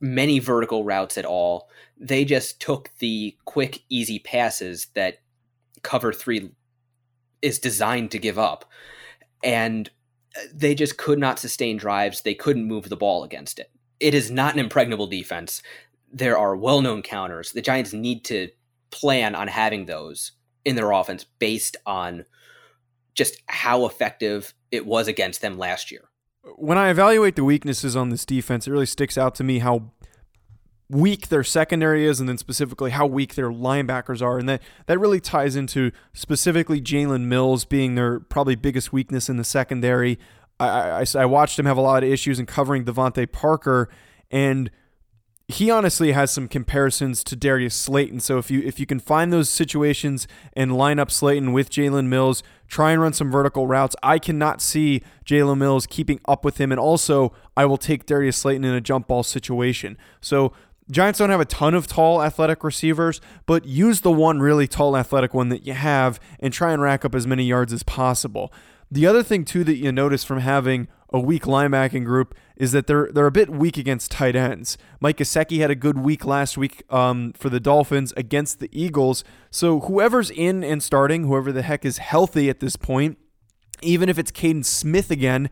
many 0.00 0.38
vertical 0.38 0.84
routes 0.84 1.18
at 1.18 1.24
all. 1.24 1.68
They 1.98 2.24
just 2.24 2.60
took 2.60 2.90
the 3.00 3.36
quick, 3.44 3.80
easy 3.88 4.20
passes 4.20 4.86
that 4.94 5.18
cover 5.82 6.12
three 6.12 6.52
is 7.42 7.58
designed 7.58 8.10
to 8.12 8.18
give 8.18 8.38
up. 8.38 8.64
And 9.42 9.90
they 10.52 10.74
just 10.74 10.98
could 10.98 11.18
not 11.18 11.38
sustain 11.38 11.76
drives. 11.76 12.22
They 12.22 12.34
couldn't 12.34 12.66
move 12.66 12.88
the 12.88 12.96
ball 12.96 13.24
against 13.24 13.58
it. 13.58 13.70
It 14.00 14.14
is 14.14 14.30
not 14.30 14.54
an 14.54 14.60
impregnable 14.60 15.06
defense. 15.06 15.62
There 16.12 16.38
are 16.38 16.56
well 16.56 16.80
known 16.80 17.02
counters. 17.02 17.52
The 17.52 17.62
Giants 17.62 17.92
need 17.92 18.24
to 18.26 18.48
plan 18.90 19.34
on 19.34 19.48
having 19.48 19.86
those 19.86 20.32
in 20.64 20.76
their 20.76 20.92
offense 20.92 21.24
based 21.24 21.76
on 21.86 22.24
just 23.14 23.42
how 23.46 23.86
effective 23.86 24.54
it 24.70 24.86
was 24.86 25.08
against 25.08 25.40
them 25.40 25.58
last 25.58 25.90
year 25.90 26.08
when 26.56 26.78
I 26.78 26.90
evaluate 26.90 27.36
the 27.36 27.44
weaknesses 27.44 27.96
on 27.96 28.10
this 28.10 28.24
defense, 28.24 28.66
it 28.66 28.70
really 28.70 28.86
sticks 28.86 29.18
out 29.18 29.34
to 29.36 29.44
me 29.44 29.58
how 29.58 29.90
weak 30.90 31.28
their 31.28 31.44
secondary 31.44 32.06
is, 32.06 32.20
and 32.20 32.28
then 32.28 32.38
specifically 32.38 32.90
how 32.90 33.06
weak 33.06 33.34
their 33.34 33.50
linebackers 33.50 34.22
are, 34.22 34.38
and 34.38 34.48
that 34.48 34.62
that 34.86 34.98
really 34.98 35.20
ties 35.20 35.56
into 35.56 35.90
specifically 36.12 36.80
Jalen 36.80 37.22
Mills 37.24 37.64
being 37.64 37.94
their 37.94 38.20
probably 38.20 38.56
biggest 38.56 38.92
weakness 38.92 39.28
in 39.28 39.36
the 39.36 39.44
secondary. 39.44 40.18
I, 40.58 41.02
I, 41.02 41.04
I 41.14 41.24
watched 41.26 41.58
him 41.58 41.66
have 41.66 41.76
a 41.76 41.82
lot 41.82 42.02
of 42.02 42.10
issues 42.10 42.38
in 42.38 42.46
covering 42.46 42.84
DeVante 42.84 43.30
Parker, 43.30 43.88
and 44.30 44.70
he 45.50 45.70
honestly 45.70 46.12
has 46.12 46.30
some 46.30 46.46
comparisons 46.46 47.24
to 47.24 47.34
Darius 47.34 47.74
Slayton. 47.74 48.20
So 48.20 48.36
if 48.36 48.50
you 48.50 48.60
if 48.60 48.78
you 48.78 48.84
can 48.84 49.00
find 49.00 49.32
those 49.32 49.48
situations 49.48 50.28
and 50.52 50.76
line 50.76 50.98
up 50.98 51.10
Slayton 51.10 51.52
with 51.54 51.70
Jalen 51.70 52.06
Mills, 52.06 52.42
try 52.66 52.92
and 52.92 53.00
run 53.00 53.14
some 53.14 53.30
vertical 53.30 53.66
routes. 53.66 53.96
I 54.02 54.18
cannot 54.18 54.60
see 54.60 55.02
Jalen 55.24 55.56
Mills 55.56 55.86
keeping 55.86 56.20
up 56.26 56.44
with 56.44 56.58
him, 56.58 56.70
and 56.70 56.78
also 56.78 57.32
I 57.56 57.64
will 57.64 57.78
take 57.78 58.04
Darius 58.04 58.36
Slayton 58.36 58.64
in 58.64 58.74
a 58.74 58.80
jump 58.80 59.08
ball 59.08 59.22
situation. 59.22 59.96
So 60.20 60.52
Giants 60.90 61.18
don't 61.18 61.30
have 61.30 61.40
a 61.40 61.44
ton 61.44 61.74
of 61.74 61.86
tall 61.86 62.22
athletic 62.22 62.64
receivers, 62.64 63.20
but 63.46 63.66
use 63.66 64.00
the 64.00 64.10
one 64.10 64.40
really 64.40 64.66
tall 64.66 64.96
athletic 64.96 65.34
one 65.34 65.50
that 65.50 65.66
you 65.66 65.74
have 65.74 66.18
and 66.40 66.52
try 66.52 66.72
and 66.72 66.80
rack 66.80 67.04
up 67.04 67.14
as 67.14 67.26
many 67.26 67.44
yards 67.44 67.72
as 67.72 67.82
possible. 67.82 68.52
The 68.90 69.06
other 69.06 69.22
thing 69.22 69.44
too 69.44 69.64
that 69.64 69.76
you 69.76 69.92
notice 69.92 70.24
from 70.24 70.40
having 70.40 70.88
a 71.10 71.20
weak 71.20 71.44
linebacking 71.44 72.04
group 72.04 72.34
is 72.56 72.72
that 72.72 72.86
they're 72.86 73.08
they're 73.12 73.26
a 73.26 73.32
bit 73.32 73.50
weak 73.50 73.76
against 73.76 74.10
tight 74.10 74.34
ends. 74.34 74.78
Mike 75.00 75.18
Gesicki 75.18 75.58
had 75.58 75.70
a 75.70 75.74
good 75.74 75.98
week 75.98 76.24
last 76.24 76.56
week 76.56 76.82
um, 76.90 77.32
for 77.34 77.50
the 77.50 77.60
Dolphins 77.60 78.12
against 78.16 78.60
the 78.60 78.68
Eagles. 78.72 79.24
So 79.50 79.80
whoever's 79.80 80.30
in 80.30 80.64
and 80.64 80.82
starting, 80.82 81.24
whoever 81.24 81.52
the 81.52 81.62
heck 81.62 81.84
is 81.84 81.98
healthy 81.98 82.48
at 82.48 82.60
this 82.60 82.76
point, 82.76 83.18
even 83.82 84.08
if 84.08 84.18
it's 84.18 84.32
Kaden 84.32 84.64
Smith 84.64 85.10
again, 85.10 85.50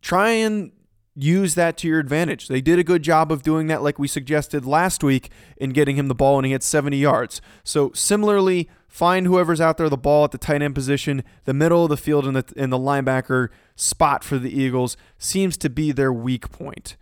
try 0.00 0.30
and 0.30 0.72
use 1.22 1.54
that 1.54 1.76
to 1.78 1.88
your 1.88 1.98
advantage. 1.98 2.48
They 2.48 2.60
did 2.60 2.78
a 2.78 2.84
good 2.84 3.02
job 3.02 3.32
of 3.32 3.42
doing 3.42 3.66
that, 3.68 3.82
like 3.82 3.98
we 3.98 4.08
suggested 4.08 4.64
last 4.64 5.02
week, 5.02 5.30
in 5.56 5.70
getting 5.70 5.96
him 5.96 6.08
the 6.08 6.14
ball 6.14 6.38
and 6.38 6.46
he 6.46 6.52
had 6.52 6.62
70 6.62 6.96
yards. 6.96 7.40
So 7.64 7.92
similarly, 7.94 8.68
find 8.86 9.26
whoever's 9.26 9.60
out 9.60 9.76
there 9.78 9.88
the 9.88 9.96
ball 9.96 10.24
at 10.24 10.30
the 10.30 10.38
tight 10.38 10.62
end 10.62 10.74
position, 10.74 11.22
the 11.44 11.54
middle 11.54 11.84
of 11.84 11.90
the 11.90 11.96
field, 11.96 12.26
and 12.26 12.36
the 12.36 12.44
in 12.56 12.70
the 12.70 12.78
linebacker 12.78 13.48
spot 13.76 14.24
for 14.24 14.38
the 14.38 14.50
Eagles 14.50 14.96
seems 15.18 15.56
to 15.58 15.70
be 15.70 15.92
their 15.92 16.12
weak 16.12 16.50
point. 16.50 16.96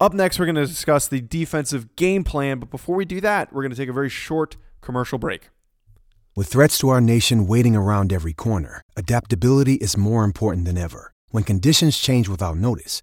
Up 0.00 0.12
next, 0.12 0.38
we're 0.38 0.46
going 0.46 0.54
to 0.54 0.66
discuss 0.66 1.08
the 1.08 1.20
defensive 1.20 1.96
game 1.96 2.22
plan, 2.22 2.60
but 2.60 2.70
before 2.70 2.94
we 2.94 3.04
do 3.04 3.20
that, 3.20 3.52
we're 3.52 3.62
going 3.62 3.72
to 3.72 3.76
take 3.76 3.88
a 3.88 3.92
very 3.92 4.08
short 4.08 4.56
commercial 4.80 5.18
break. 5.18 5.48
With 6.36 6.46
threats 6.46 6.78
to 6.78 6.88
our 6.90 7.00
nation 7.00 7.48
waiting 7.48 7.74
around 7.74 8.12
every 8.12 8.32
corner, 8.32 8.80
adaptability 8.96 9.74
is 9.74 9.96
more 9.96 10.22
important 10.22 10.66
than 10.66 10.78
ever. 10.78 11.12
When 11.30 11.42
conditions 11.42 11.98
change 11.98 12.28
without 12.28 12.56
notice 12.56 13.02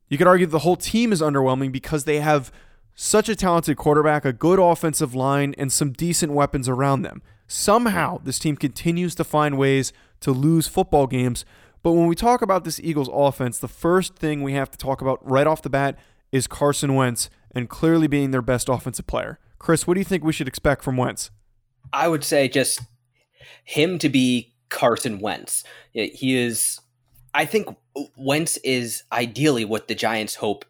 You 0.11 0.17
could 0.17 0.27
argue 0.27 0.45
the 0.45 0.59
whole 0.59 0.75
team 0.75 1.13
is 1.13 1.21
underwhelming 1.21 1.71
because 1.71 2.03
they 2.03 2.19
have 2.19 2.51
such 2.95 3.29
a 3.29 3.35
talented 3.35 3.77
quarterback, 3.77 4.25
a 4.25 4.33
good 4.33 4.59
offensive 4.59 5.15
line, 5.15 5.55
and 5.57 5.71
some 5.71 5.93
decent 5.93 6.33
weapons 6.33 6.67
around 6.67 7.03
them. 7.03 7.21
Somehow, 7.47 8.19
this 8.21 8.37
team 8.37 8.57
continues 8.57 9.15
to 9.15 9.23
find 9.23 9.57
ways 9.57 9.93
to 10.19 10.33
lose 10.33 10.67
football 10.67 11.07
games. 11.07 11.45
But 11.81 11.93
when 11.93 12.07
we 12.07 12.15
talk 12.15 12.41
about 12.41 12.65
this 12.65 12.77
Eagles 12.81 13.09
offense, 13.09 13.57
the 13.57 13.69
first 13.69 14.17
thing 14.17 14.43
we 14.43 14.51
have 14.51 14.69
to 14.71 14.77
talk 14.77 15.01
about 15.01 15.17
right 15.25 15.47
off 15.47 15.61
the 15.61 15.69
bat 15.69 15.97
is 16.33 16.45
Carson 16.45 16.93
Wentz 16.95 17.29
and 17.51 17.69
clearly 17.69 18.07
being 18.07 18.31
their 18.31 18.41
best 18.41 18.67
offensive 18.67 19.07
player. 19.07 19.39
Chris, 19.59 19.87
what 19.87 19.93
do 19.93 20.01
you 20.01 20.05
think 20.05 20.25
we 20.25 20.33
should 20.33 20.47
expect 20.49 20.83
from 20.83 20.97
Wentz? 20.97 21.31
I 21.93 22.09
would 22.09 22.25
say 22.25 22.49
just 22.49 22.81
him 23.63 23.97
to 23.99 24.09
be 24.09 24.55
Carson 24.67 25.19
Wentz. 25.19 25.63
He 25.93 26.35
is 26.35 26.81
I 27.33 27.45
think 27.45 27.75
Wentz 28.17 28.57
is 28.57 29.03
ideally 29.11 29.65
what 29.65 29.87
the 29.87 29.95
Giants 29.95 30.35
hope 30.35 30.65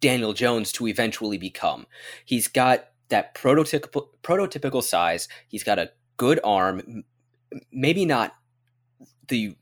Daniel 0.00 0.32
Jones 0.32 0.72
to 0.72 0.86
eventually 0.86 1.38
become. 1.38 1.86
He's 2.24 2.48
got 2.48 2.86
that 3.08 3.34
prototypical 3.34 4.08
prototypical 4.22 4.82
size. 4.82 5.28
He's 5.48 5.64
got 5.64 5.78
a 5.78 5.90
good 6.16 6.40
arm, 6.44 7.04
maybe 7.72 8.04
not 8.04 8.34
the 9.28 9.56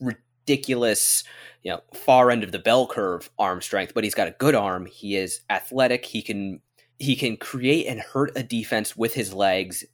ridiculous, 0.00 1.24
you 1.62 1.72
know, 1.72 1.82
far 1.94 2.30
end 2.30 2.42
of 2.42 2.52
the 2.52 2.58
bell 2.58 2.86
curve 2.86 3.30
arm 3.38 3.60
strength, 3.60 3.92
but 3.94 4.04
he's 4.04 4.14
got 4.14 4.28
a 4.28 4.36
good 4.38 4.54
arm. 4.54 4.86
He 4.86 5.16
is 5.16 5.40
athletic. 5.50 6.04
He 6.04 6.22
can 6.22 6.60
he 6.98 7.14
can 7.14 7.36
create 7.36 7.86
and 7.86 8.00
hurt 8.00 8.32
a 8.36 8.42
defense 8.42 8.96
with 8.96 9.12
his 9.12 9.34
legs, 9.34 9.84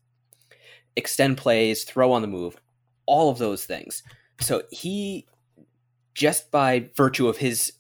extend 0.95 1.37
plays, 1.37 1.83
throw 1.83 2.13
on 2.13 2.23
the 2.23 2.29
move, 2.29 2.57
all 3.07 3.31
of 3.31 3.39
those 3.39 3.65
things. 3.65 4.05
So 4.41 4.63
he 4.71 5.27
just 6.15 6.51
by 6.51 6.91
virtue 6.97 7.29
of 7.29 7.39
his 7.39 7.73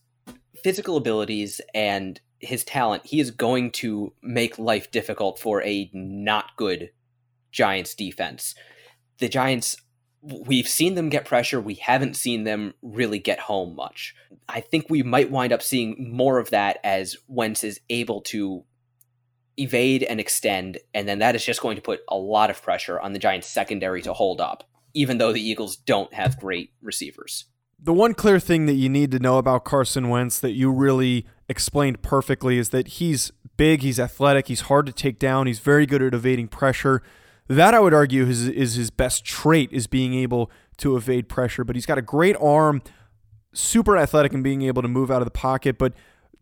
physical 0.63 0.97
abilities 0.97 1.61
and 1.75 2.21
his 2.39 2.65
talent, 2.65 3.07
he 3.07 3.21
is 3.21 3.31
going 3.31 3.71
to 3.71 4.13
make 4.23 4.59
life 4.59 4.91
difficult 4.91 5.39
for 5.39 5.63
a 5.63 5.91
not 5.93 6.57
good 6.57 6.91
Giants 7.51 7.95
defense. 7.95 8.55
The 9.19 9.29
Giants 9.29 9.77
we've 10.23 10.69
seen 10.69 10.95
them 10.95 11.09
get 11.09 11.25
pressure. 11.25 11.61
We 11.61 11.75
haven't 11.75 12.17
seen 12.17 12.45
them 12.45 12.75
really 12.81 13.19
get 13.19 13.41
home 13.41 13.75
much. 13.75 14.15
I 14.49 14.61
think 14.61 14.89
we 14.89 15.03
might 15.03 15.31
wind 15.31 15.53
up 15.53 15.63
seeing 15.63 16.13
more 16.13 16.39
of 16.39 16.51
that 16.51 16.79
as 16.85 17.17
Wentz 17.27 17.65
is 17.65 17.81
able 17.91 18.21
to 18.23 18.65
evade 19.57 20.03
and 20.03 20.21
extend, 20.21 20.79
and 20.95 21.09
then 21.09 21.19
that 21.19 21.35
is 21.35 21.45
just 21.45 21.61
going 21.61 21.77
to 21.77 21.83
put 21.83 22.01
a 22.09 22.17
lot 22.17 22.51
of 22.51 22.63
pressure 22.63 23.01
on 23.01 23.13
the 23.13 23.19
Giants' 23.19 23.49
secondary 23.49 24.01
to 24.03 24.13
hold 24.13 24.41
up, 24.41 24.65
even 24.95 25.19
though 25.19 25.33
the 25.33 25.47
Eagles 25.47 25.77
don't 25.77 26.13
have 26.15 26.39
great 26.39 26.73
receivers. 26.81 27.47
The 27.85 27.93
one 27.93 28.15
clear 28.15 28.39
thing 28.39 28.67
that 28.67 28.75
you 28.75 28.89
need 28.89 29.11
to 29.11 29.19
know 29.19 29.39
about 29.39 29.65
Carson 29.65 30.09
Wentz 30.09 30.39
that 30.39 30.53
you 30.53 30.71
really 30.71 31.27
explained 31.49 32.01
perfectly 32.01 32.57
is 32.57 32.69
that 32.69 32.87
he's 32.87 33.33
big, 33.57 33.83
he's 33.83 33.99
athletic, 33.99 34.47
he's 34.47 34.63
hard 34.63 34.87
to 34.87 34.93
take 34.93 35.19
down, 35.19 35.49
he's 35.49 35.59
very 35.59 35.85
good 35.85 36.01
at 36.01 36.15
evading 36.15 36.47
pressure. 36.47 37.03
That 37.49 37.75
I 37.75 37.81
would 37.81 37.93
argue 37.93 38.25
is, 38.25 38.47
is 38.47 38.75
his 38.75 38.91
best 38.91 39.25
trait 39.25 39.69
is 39.73 39.89
being 39.89 40.15
able 40.15 40.49
to 40.77 40.97
evade 40.97 41.29
pressure. 41.29 41.65
But 41.65 41.75
he's 41.75 41.85
got 41.85 41.99
a 41.99 42.03
great 42.03 42.37
arm, 42.41 42.83
super 43.53 43.97
athletic, 43.97 44.33
and 44.33 44.45
being 44.45 44.63
able 44.63 44.83
to 44.83 44.89
move 44.89 45.11
out 45.11 45.21
of 45.21 45.27
the 45.27 45.33
pocket. 45.33 45.77
But 45.77 45.93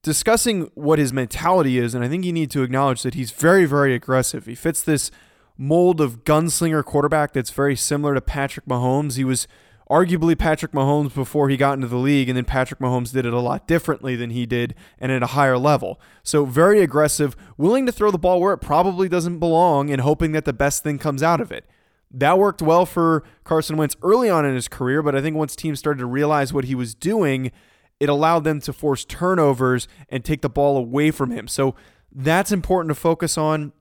discussing 0.02 0.70
what 0.74 0.98
his 0.98 1.10
mentality 1.10 1.78
is, 1.78 1.94
and 1.94 2.04
I 2.04 2.08
think 2.08 2.26
you 2.26 2.34
need 2.34 2.50
to 2.50 2.62
acknowledge 2.62 3.02
that 3.02 3.14
he's 3.14 3.30
very, 3.30 3.64
very 3.64 3.94
aggressive. 3.94 4.44
He 4.44 4.54
fits 4.54 4.82
this 4.82 5.10
mold 5.56 6.02
of 6.02 6.24
gunslinger 6.24 6.84
quarterback 6.84 7.32
that's 7.32 7.50
very 7.50 7.76
similar 7.76 8.14
to 8.14 8.20
Patrick 8.20 8.66
Mahomes. 8.66 9.16
He 9.16 9.24
was 9.24 9.48
arguably 9.90 10.38
Patrick 10.38 10.72
Mahomes 10.72 11.12
before 11.12 11.48
he 11.48 11.56
got 11.56 11.74
into 11.74 11.88
the 11.88 11.96
league, 11.96 12.28
and 12.28 12.36
then 12.36 12.44
Patrick 12.44 12.78
Mahomes 12.80 13.12
did 13.12 13.26
it 13.26 13.32
a 13.32 13.40
lot 13.40 13.66
differently 13.66 14.14
than 14.14 14.30
he 14.30 14.46
did 14.46 14.74
and 15.00 15.10
at 15.10 15.22
a 15.22 15.28
higher 15.28 15.58
level. 15.58 16.00
So, 16.22 16.44
very 16.44 16.80
aggressive, 16.80 17.36
willing 17.58 17.86
to 17.86 17.92
throw 17.92 18.10
the 18.10 18.18
ball 18.18 18.40
where 18.40 18.54
it 18.54 18.58
probably 18.58 19.08
doesn't 19.08 19.40
belong, 19.40 19.90
and 19.90 20.00
hoping 20.00 20.32
that 20.32 20.44
the 20.44 20.52
best 20.52 20.84
thing 20.84 20.98
comes 20.98 21.22
out 21.22 21.40
of 21.40 21.50
it. 21.50 21.68
That 22.12 22.38
worked 22.38 22.62
well 22.62 22.86
for 22.86 23.24
Carson 23.44 23.76
Wentz 23.76 23.96
early 24.02 24.30
on 24.30 24.44
in 24.44 24.54
his 24.54 24.68
career, 24.68 25.02
but 25.02 25.14
I 25.14 25.20
think 25.20 25.36
once 25.36 25.56
teams 25.56 25.80
started 25.80 25.98
to 25.98 26.06
realize 26.06 26.52
what 26.52 26.64
he 26.64 26.74
was 26.74 26.94
doing, 26.94 27.50
it 27.98 28.08
allowed 28.08 28.44
them 28.44 28.60
to 28.60 28.72
force 28.72 29.04
turnovers 29.04 29.88
and 30.08 30.24
take 30.24 30.42
the 30.42 30.48
ball 30.48 30.76
away 30.76 31.10
from 31.10 31.32
him. 31.32 31.48
So, 31.48 31.74
that's 32.12 32.52
important 32.52 32.94
to 32.94 33.00
focus 33.00 33.36
on. 33.36 33.72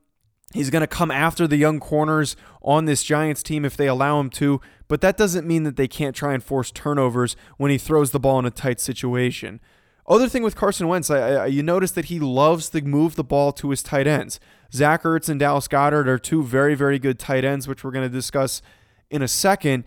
He's 0.53 0.71
going 0.71 0.81
to 0.81 0.87
come 0.87 1.11
after 1.11 1.47
the 1.47 1.57
young 1.57 1.79
corners 1.79 2.35
on 2.61 2.85
this 2.85 3.03
Giants 3.03 3.43
team 3.43 3.65
if 3.65 3.77
they 3.77 3.87
allow 3.87 4.19
him 4.19 4.29
to, 4.31 4.59
but 4.87 5.01
that 5.01 5.15
doesn't 5.15 5.45
mean 5.45 5.63
that 5.63 5.75
they 5.75 5.87
can't 5.87 6.15
try 6.15 6.33
and 6.33 6.43
force 6.43 6.71
turnovers 6.71 7.35
when 7.57 7.69
he 7.69 7.77
throws 7.77 8.11
the 8.11 8.19
ball 8.19 8.39
in 8.39 8.45
a 8.45 8.51
tight 8.51 8.79
situation. 8.79 9.59
Other 10.07 10.27
thing 10.27 10.41
with 10.41 10.55
Carson 10.55 10.87
Wentz, 10.87 11.11
I, 11.11 11.19
I, 11.19 11.45
you 11.45 11.61
notice 11.61 11.91
that 11.91 12.05
he 12.05 12.19
loves 12.19 12.69
to 12.69 12.81
move 12.81 13.15
the 13.15 13.23
ball 13.23 13.51
to 13.53 13.69
his 13.69 13.83
tight 13.83 14.07
ends. 14.07 14.39
Zach 14.73 15.03
Ertz 15.03 15.29
and 15.29 15.39
Dallas 15.39 15.67
Goedert 15.67 16.07
are 16.07 16.17
two 16.17 16.43
very, 16.43 16.73
very 16.73 16.97
good 16.97 17.19
tight 17.19 17.45
ends, 17.45 17.67
which 17.67 17.83
we're 17.83 17.91
going 17.91 18.09
to 18.09 18.13
discuss 18.13 18.63
in 19.11 19.21
a 19.21 19.27
second. 19.27 19.83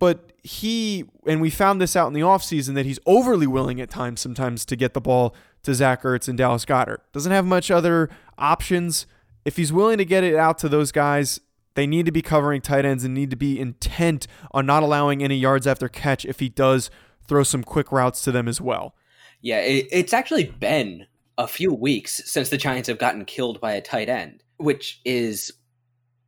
But 0.00 0.32
he, 0.42 1.04
and 1.24 1.40
we 1.40 1.50
found 1.50 1.80
this 1.80 1.94
out 1.94 2.08
in 2.08 2.14
the 2.14 2.20
offseason, 2.20 2.74
that 2.74 2.84
he's 2.84 2.98
overly 3.06 3.46
willing 3.46 3.80
at 3.80 3.90
times 3.90 4.20
sometimes 4.20 4.64
to 4.64 4.74
get 4.74 4.92
the 4.92 5.00
ball 5.00 5.36
to 5.62 5.72
Zach 5.72 6.02
Ertz 6.02 6.26
and 6.26 6.36
Dallas 6.36 6.64
Goedert. 6.64 6.98
Doesn't 7.12 7.30
have 7.30 7.46
much 7.46 7.70
other 7.70 8.10
options 8.36 9.06
if 9.44 9.56
he's 9.56 9.72
willing 9.72 9.98
to 9.98 10.04
get 10.04 10.24
it 10.24 10.36
out 10.36 10.58
to 10.58 10.68
those 10.68 10.92
guys, 10.92 11.40
they 11.74 11.86
need 11.86 12.06
to 12.06 12.12
be 12.12 12.22
covering 12.22 12.60
tight 12.60 12.84
ends 12.84 13.04
and 13.04 13.14
need 13.14 13.30
to 13.30 13.36
be 13.36 13.58
intent 13.58 14.26
on 14.52 14.66
not 14.66 14.82
allowing 14.82 15.22
any 15.22 15.36
yards 15.36 15.66
after 15.66 15.88
catch 15.88 16.24
if 16.24 16.40
he 16.40 16.48
does 16.48 16.90
throw 17.26 17.42
some 17.42 17.64
quick 17.64 17.90
routes 17.90 18.22
to 18.24 18.32
them 18.32 18.48
as 18.48 18.60
well. 18.60 18.94
Yeah, 19.40 19.60
it, 19.60 19.88
it's 19.90 20.12
actually 20.12 20.44
been 20.44 21.06
a 21.38 21.48
few 21.48 21.72
weeks 21.72 22.20
since 22.30 22.50
the 22.50 22.58
Giants 22.58 22.88
have 22.88 22.98
gotten 22.98 23.24
killed 23.24 23.60
by 23.60 23.72
a 23.72 23.80
tight 23.80 24.08
end, 24.08 24.42
which 24.58 25.00
is 25.04 25.52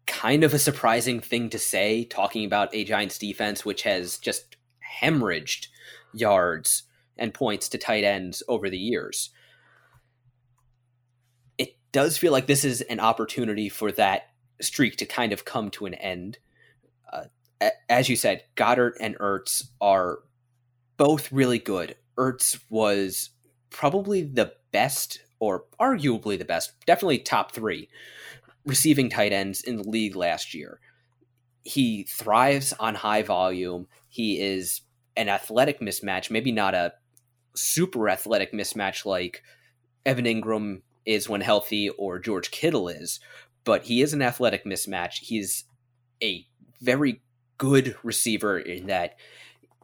kind 0.07 0.45
of 0.45 0.55
a 0.55 0.59
surprising 0.59 1.21
thing 1.21 1.51
to 1.51 1.59
say, 1.59 2.05
talking 2.05 2.45
about 2.45 2.75
a 2.75 2.85
Giants 2.85 3.19
defense 3.19 3.65
which 3.65 3.83
has 3.83 4.19
just 4.19 4.57
hemorrhaged 5.03 5.69
yards 6.13 6.85
and 7.17 7.35
points 7.35 7.69
to 7.69 7.79
tight 7.79 8.05
ends 8.05 8.43
over 8.49 8.69
the 8.69 8.79
years 8.79 9.31
does 11.95 12.19
feel 12.19 12.33
like 12.33 12.49
this 12.49 12.65
is 12.65 12.81
an 12.81 12.99
opportunity 12.99 13.69
for 13.69 13.93
that 13.93 14.31
streak 14.61 14.97
to 14.97 15.07
kind 15.07 15.33
of 15.33 15.45
come 15.45 15.71
to 15.71 15.87
an 15.87 15.95
end. 15.95 16.39
Uh, 17.11 17.71
as 17.89 18.09
you 18.09 18.17
said, 18.17 18.43
Goedert 18.57 18.95
and 19.01 19.17
Ertz 19.19 19.69
are 19.81 20.19
both 20.97 21.31
really 21.31 21.61
good. 21.61 21.95
Ertz 22.19 22.59
was 22.69 23.31
probably 23.71 24.25
the 24.25 24.53
best, 24.73 25.21
or 25.39 25.67
arguably 25.81 26.37
the 26.37 26.45
best, 26.45 26.73
definitely 26.85 27.19
top 27.19 27.53
three 27.53 27.89
receiving 28.67 29.09
tight 29.09 29.33
ends 29.33 29.63
in 29.63 29.77
the 29.77 29.89
league 29.89 30.17
last 30.17 30.53
year. 30.53 30.81
He 31.63 32.03
thrives 32.03 32.73
on 32.81 32.97
high 32.97 33.23
volume. 33.23 33.87
He 34.09 34.41
is 34.41 34.81
an 35.17 35.29
athletic 35.29 35.81
mismatch, 35.81 36.29
maybe 36.29 36.51
not 36.51 36.75
a 36.75 36.95
super 37.55 38.09
athletic 38.09 38.53
mismatch 38.53 39.07
like 39.07 39.45
Evan 40.05 40.25
Engram 40.25 40.81
is 41.07 41.29
when 41.29 41.41
healthy 41.41 41.89
or 41.91 42.19
George 42.19 42.51
Kittle 42.51 42.89
is, 42.89 43.21
but 43.65 43.85
he 43.85 44.03
is 44.03 44.13
an 44.13 44.23
athletic 44.23 44.65
mismatch. 44.65 45.21
He's 45.21 45.65
a 46.23 46.47
very 46.81 47.23
good 47.59 47.97
receiver 48.03 48.59
in 48.59 48.87
that 48.87 49.17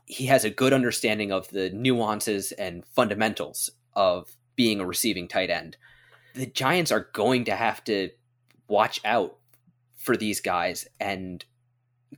he 0.07 0.27
has 0.27 0.45
a 0.45 0.51
good 0.51 0.73
understanding 0.73 1.31
of 1.31 1.49
the 1.51 1.71
nuances 1.71 2.53
and 2.53 2.85
fundamentals 2.87 3.71
of 3.95 4.37
being 4.57 4.81
a 4.81 4.87
receiving 4.87 5.29
tight 5.29 5.51
end. 5.51 5.77
The 6.35 6.47
Giants 6.47 6.91
are 6.91 7.09
going 7.13 7.45
to 7.45 7.55
have 7.55 7.83
to 7.85 8.11
watch 8.69 9.01
out 9.05 9.37
for 9.97 10.17
these 10.17 10.41
guys, 10.41 10.87
and 10.99 11.45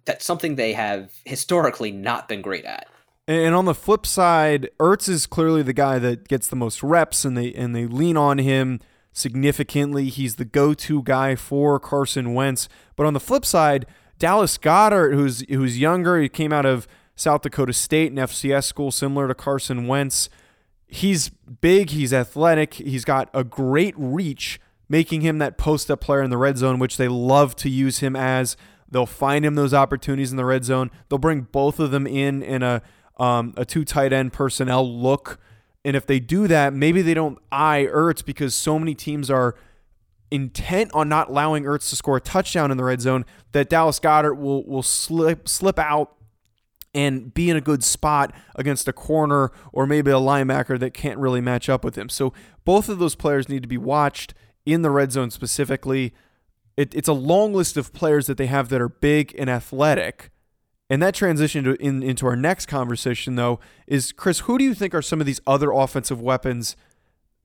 that's 0.04 0.24
something 0.24 0.54
they 0.54 0.72
have 0.72 1.12
historically 1.24 1.92
not 1.92 2.28
been 2.28 2.42
great 2.42 2.64
at. 2.64 2.88
And 3.28 3.54
on 3.54 3.66
the 3.66 3.74
flip 3.74 4.06
side, 4.06 4.70
Ertz 4.80 5.08
is 5.08 5.26
clearly 5.26 5.62
the 5.62 5.72
guy 5.72 5.98
that 5.98 6.28
gets 6.28 6.48
the 6.48 6.56
most 6.56 6.82
reps, 6.82 7.24
and 7.24 7.36
they 7.36 7.52
and 7.52 7.74
they 7.74 7.86
lean 7.86 8.16
on 8.16 8.38
him 8.38 8.80
significantly. 9.12 10.08
He's 10.08 10.36
the 10.36 10.44
go-to 10.44 11.02
guy 11.02 11.34
for 11.34 11.78
Carson 11.78 12.34
Wentz. 12.34 12.68
But 12.96 13.06
on 13.06 13.14
the 13.14 13.20
flip 13.20 13.44
side, 13.44 13.86
Dallas 14.18 14.58
Goedert, 14.58 15.14
who's 15.14 15.40
who's 15.48 15.78
younger, 15.78 16.20
he 16.20 16.28
came 16.28 16.52
out 16.52 16.66
of 16.66 16.86
South 17.14 17.42
Dakota 17.42 17.72
State, 17.72 18.12
an 18.12 18.18
FCS 18.18 18.64
school 18.64 18.90
similar 18.90 19.28
to 19.28 19.34
Carson 19.34 19.86
Wentz. 19.86 20.28
He's 20.86 21.28
big, 21.28 21.90
he's 21.90 22.12
athletic, 22.12 22.74
he's 22.74 23.04
got 23.04 23.30
a 23.32 23.44
great 23.44 23.94
reach, 23.96 24.60
making 24.88 25.22
him 25.22 25.38
that 25.38 25.56
post-up 25.56 26.00
player 26.00 26.22
in 26.22 26.30
the 26.30 26.36
red 26.36 26.58
zone, 26.58 26.78
which 26.78 26.98
they 26.98 27.08
love 27.08 27.56
to 27.56 27.70
use 27.70 27.98
him 28.00 28.14
as. 28.14 28.56
They'll 28.90 29.06
find 29.06 29.44
him 29.44 29.54
those 29.54 29.72
opportunities 29.72 30.30
in 30.30 30.36
the 30.36 30.44
red 30.44 30.64
zone. 30.64 30.90
They'll 31.08 31.18
bring 31.18 31.42
both 31.42 31.80
of 31.80 31.90
them 31.90 32.06
in 32.06 32.42
in 32.42 32.62
a 32.62 32.82
um, 33.18 33.54
a 33.56 33.64
two 33.64 33.84
tight 33.84 34.12
end 34.12 34.32
personnel 34.32 34.88
look 34.88 35.38
and 35.84 35.96
if 35.96 36.06
they 36.06 36.20
do 36.20 36.46
that, 36.48 36.72
maybe 36.72 37.02
they 37.02 37.14
don't 37.14 37.38
eye 37.50 37.88
Ertz 37.90 38.24
because 38.24 38.54
so 38.54 38.78
many 38.78 38.94
teams 38.94 39.30
are 39.30 39.56
intent 40.30 40.90
on 40.94 41.08
not 41.08 41.28
allowing 41.28 41.64
Ertz 41.64 41.90
to 41.90 41.96
score 41.96 42.16
a 42.16 42.20
touchdown 42.20 42.70
in 42.70 42.76
the 42.76 42.84
red 42.84 43.00
zone 43.00 43.24
that 43.52 43.68
Dallas 43.68 44.00
Goedert 44.00 44.38
will 44.38 44.64
will 44.64 44.82
slip 44.82 45.48
slip 45.48 45.78
out 45.78 46.16
and 46.94 47.32
be 47.32 47.50
in 47.50 47.56
a 47.56 47.60
good 47.60 47.82
spot 47.82 48.34
against 48.54 48.86
a 48.86 48.92
corner 48.92 49.50
or 49.72 49.86
maybe 49.86 50.10
a 50.10 50.14
linebacker 50.14 50.78
that 50.78 50.92
can't 50.92 51.18
really 51.18 51.40
match 51.40 51.68
up 51.68 51.84
with 51.84 51.96
him. 51.96 52.08
So 52.08 52.32
both 52.64 52.88
of 52.88 52.98
those 52.98 53.14
players 53.14 53.48
need 53.48 53.62
to 53.62 53.68
be 53.68 53.78
watched 53.78 54.34
in 54.66 54.82
the 54.82 54.90
red 54.90 55.10
zone 55.12 55.30
specifically. 55.30 56.12
It, 56.76 56.94
it's 56.94 57.08
a 57.08 57.14
long 57.14 57.54
list 57.54 57.76
of 57.76 57.92
players 57.92 58.26
that 58.26 58.36
they 58.36 58.46
have 58.46 58.68
that 58.68 58.80
are 58.80 58.88
big 58.88 59.34
and 59.38 59.48
athletic 59.48 60.30
and 60.92 61.00
that 61.02 61.14
transition 61.14 61.64
to, 61.64 61.72
in, 61.82 62.02
into 62.02 62.26
our 62.26 62.36
next 62.36 62.66
conversation, 62.66 63.34
though, 63.34 63.60
is 63.86 64.12
Chris, 64.12 64.40
who 64.40 64.58
do 64.58 64.64
you 64.64 64.74
think 64.74 64.94
are 64.94 65.00
some 65.00 65.20
of 65.20 65.26
these 65.26 65.40
other 65.46 65.70
offensive 65.70 66.20
weapons 66.20 66.76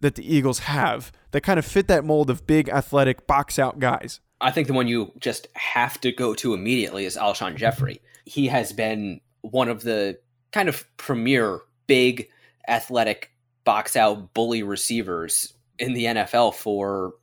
that 0.01 0.15
the 0.15 0.35
Eagles 0.35 0.59
have 0.59 1.13
that 1.31 1.43
kind 1.43 1.57
of 1.57 1.63
fit 1.63 1.87
that 1.87 2.03
mold 2.03 2.29
of 2.29 2.45
big, 2.45 2.67
athletic, 2.67 3.25
box 3.25 3.57
out 3.57 3.79
guys? 3.79 4.19
I 4.41 4.51
think 4.51 4.67
the 4.67 4.73
one 4.73 4.89
you 4.89 5.13
just 5.17 5.47
have 5.53 5.97
to 6.01 6.11
go 6.11 6.33
to 6.33 6.53
immediately 6.53 7.05
is 7.05 7.15
Alshon 7.15 7.55
Jeffery. 7.55 8.01
He 8.25 8.47
has 8.47 8.73
been 8.73 9.21
one 9.39 9.69
of 9.69 9.81
the 9.81 10.19
kind 10.51 10.67
of 10.67 10.85
premier 10.97 11.61
big, 11.87 12.27
athletic, 12.67 13.31
box 13.63 13.95
out 13.95 14.33
bully 14.33 14.61
receivers 14.61 15.53
in 15.79 15.93
the 15.93 16.03
NFL 16.03 16.53
for 16.53 17.13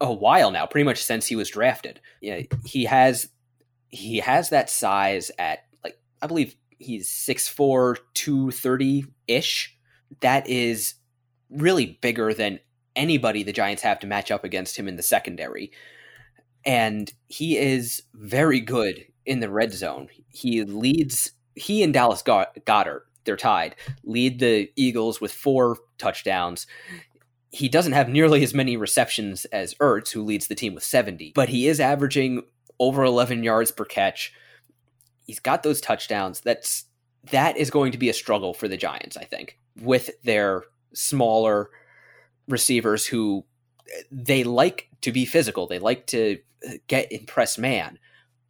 a 0.00 0.12
while 0.12 0.50
now, 0.50 0.66
pretty 0.66 0.84
much 0.84 1.04
since 1.04 1.28
he 1.28 1.36
was 1.36 1.48
drafted. 1.48 2.00
Yeah, 2.20 2.40
he 2.64 2.86
has 2.86 3.28
he 3.90 4.18
has 4.18 4.50
that 4.50 4.70
size 4.70 5.30
at 5.38 5.64
like 5.84 5.98
I 6.22 6.26
believe 6.26 6.54
he's 6.78 7.08
6'4, 7.08 7.96
230 8.14 9.04
ish. 9.28 9.76
That 10.20 10.48
is 10.48 10.94
really 11.50 11.98
bigger 12.00 12.32
than 12.34 12.60
anybody 12.96 13.42
the 13.42 13.52
Giants 13.52 13.82
have 13.82 14.00
to 14.00 14.06
match 14.06 14.30
up 14.30 14.44
against 14.44 14.76
him 14.76 14.88
in 14.88 14.96
the 14.96 15.02
secondary. 15.02 15.70
And 16.64 17.12
he 17.28 17.56
is 17.56 18.02
very 18.14 18.60
good 18.60 19.04
in 19.24 19.40
the 19.40 19.50
red 19.50 19.72
zone. 19.72 20.08
He 20.28 20.62
leads, 20.64 21.32
he 21.54 21.82
and 21.82 21.92
Dallas 21.92 22.22
Goedert, 22.22 23.00
they're 23.24 23.36
tied, 23.36 23.76
lead 24.02 24.40
the 24.40 24.70
Eagles 24.76 25.20
with 25.20 25.32
four 25.32 25.76
touchdowns. 25.98 26.66
He 27.50 27.68
doesn't 27.68 27.92
have 27.92 28.08
nearly 28.08 28.42
as 28.42 28.54
many 28.54 28.76
receptions 28.76 29.44
as 29.46 29.74
Ertz, 29.74 30.12
who 30.12 30.22
leads 30.22 30.46
the 30.46 30.54
team 30.54 30.74
with 30.74 30.84
70, 30.84 31.32
but 31.34 31.48
he 31.48 31.68
is 31.68 31.80
averaging 31.80 32.42
over 32.80 33.04
11 33.04 33.44
yards 33.44 33.70
per 33.70 33.84
catch. 33.84 34.32
He's 35.26 35.38
got 35.38 35.62
those 35.62 35.80
touchdowns. 35.80 36.40
That's 36.40 36.86
that 37.30 37.56
is 37.56 37.70
going 37.70 37.92
to 37.92 37.98
be 37.98 38.08
a 38.08 38.14
struggle 38.14 38.54
for 38.54 38.66
the 38.66 38.78
Giants, 38.78 39.16
I 39.16 39.24
think, 39.24 39.58
with 39.80 40.10
their 40.24 40.64
smaller 40.94 41.70
receivers 42.48 43.06
who 43.06 43.44
they 44.10 44.42
like 44.42 44.88
to 45.02 45.12
be 45.12 45.24
physical. 45.26 45.66
They 45.66 45.78
like 45.78 46.06
to 46.08 46.38
get 46.86 47.12
impress 47.12 47.58
man, 47.58 47.98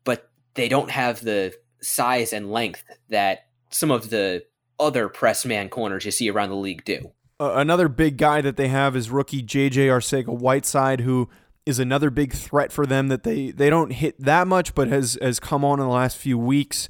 but 0.05 0.31
they 0.55 0.69
don't 0.69 0.91
have 0.91 1.21
the 1.21 1.55
size 1.83 2.33
and 2.33 2.51
length 2.51 2.85
that 3.09 3.49
some 3.71 3.91
of 3.91 4.11
the 4.11 4.45
other 4.79 5.09
press 5.09 5.45
man 5.45 5.69
corners 5.69 6.05
you 6.05 6.11
see 6.11 6.31
around 6.31 6.51
the 6.51 6.57
league 6.57 6.85
do. 6.85 7.13
Uh, 7.39 7.55
another 7.57 7.89
big 7.89 8.19
guy 8.19 8.41
that 8.41 8.57
they 8.57 8.69
have 8.69 8.95
is 8.95 9.11
rookie 9.11 9.43
JJ 9.43 9.89
Arcega 9.89 10.29
Whiteside, 10.29 11.01
who 11.01 11.29
is 11.67 11.79
another 11.79 12.11
big 12.11 12.33
threat 12.33 12.73
for 12.73 12.87
them 12.87 13.09
that 13.09 13.23
they 13.23 13.51
they 13.51 13.71
don't 13.71 13.93
hit 13.93 14.19
that 14.21 14.47
much, 14.47 14.75
but 14.75 14.89
has 14.89 15.19
has 15.21 15.41
come 15.41 15.65
on 15.65 15.81
in 15.81 15.87
the 15.87 15.93
last 15.93 16.17
few 16.17 16.39
weeks. 16.39 16.89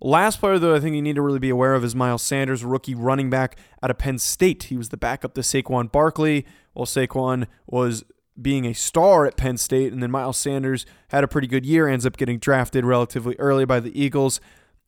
Last 0.00 0.38
player, 0.38 0.60
though, 0.60 0.76
I 0.76 0.80
think 0.80 0.94
you 0.94 1.02
need 1.02 1.16
to 1.16 1.22
really 1.22 1.40
be 1.40 1.50
aware 1.50 1.74
of 1.74 1.84
is 1.84 1.96
Miles 1.96 2.22
Sanders, 2.22 2.64
rookie 2.64 2.94
running 2.94 3.30
back 3.30 3.58
out 3.82 3.90
of 3.90 3.98
Penn 3.98 4.18
State. 4.18 4.64
He 4.64 4.76
was 4.76 4.90
the 4.90 4.96
backup 4.96 5.34
to 5.34 5.40
Saquon 5.40 5.90
Barkley, 5.90 6.46
while 6.72 6.86
Saquon 6.86 7.48
was 7.66 8.04
being 8.40 8.64
a 8.64 8.74
star 8.74 9.26
at 9.26 9.36
Penn 9.36 9.56
State, 9.56 9.92
and 9.92 10.00
then 10.00 10.12
Miles 10.12 10.36
Sanders 10.36 10.86
had 11.08 11.24
a 11.24 11.28
pretty 11.28 11.48
good 11.48 11.66
year, 11.66 11.88
ends 11.88 12.06
up 12.06 12.16
getting 12.16 12.38
drafted 12.38 12.84
relatively 12.84 13.34
early 13.40 13.64
by 13.64 13.80
the 13.80 14.00
Eagles, 14.00 14.40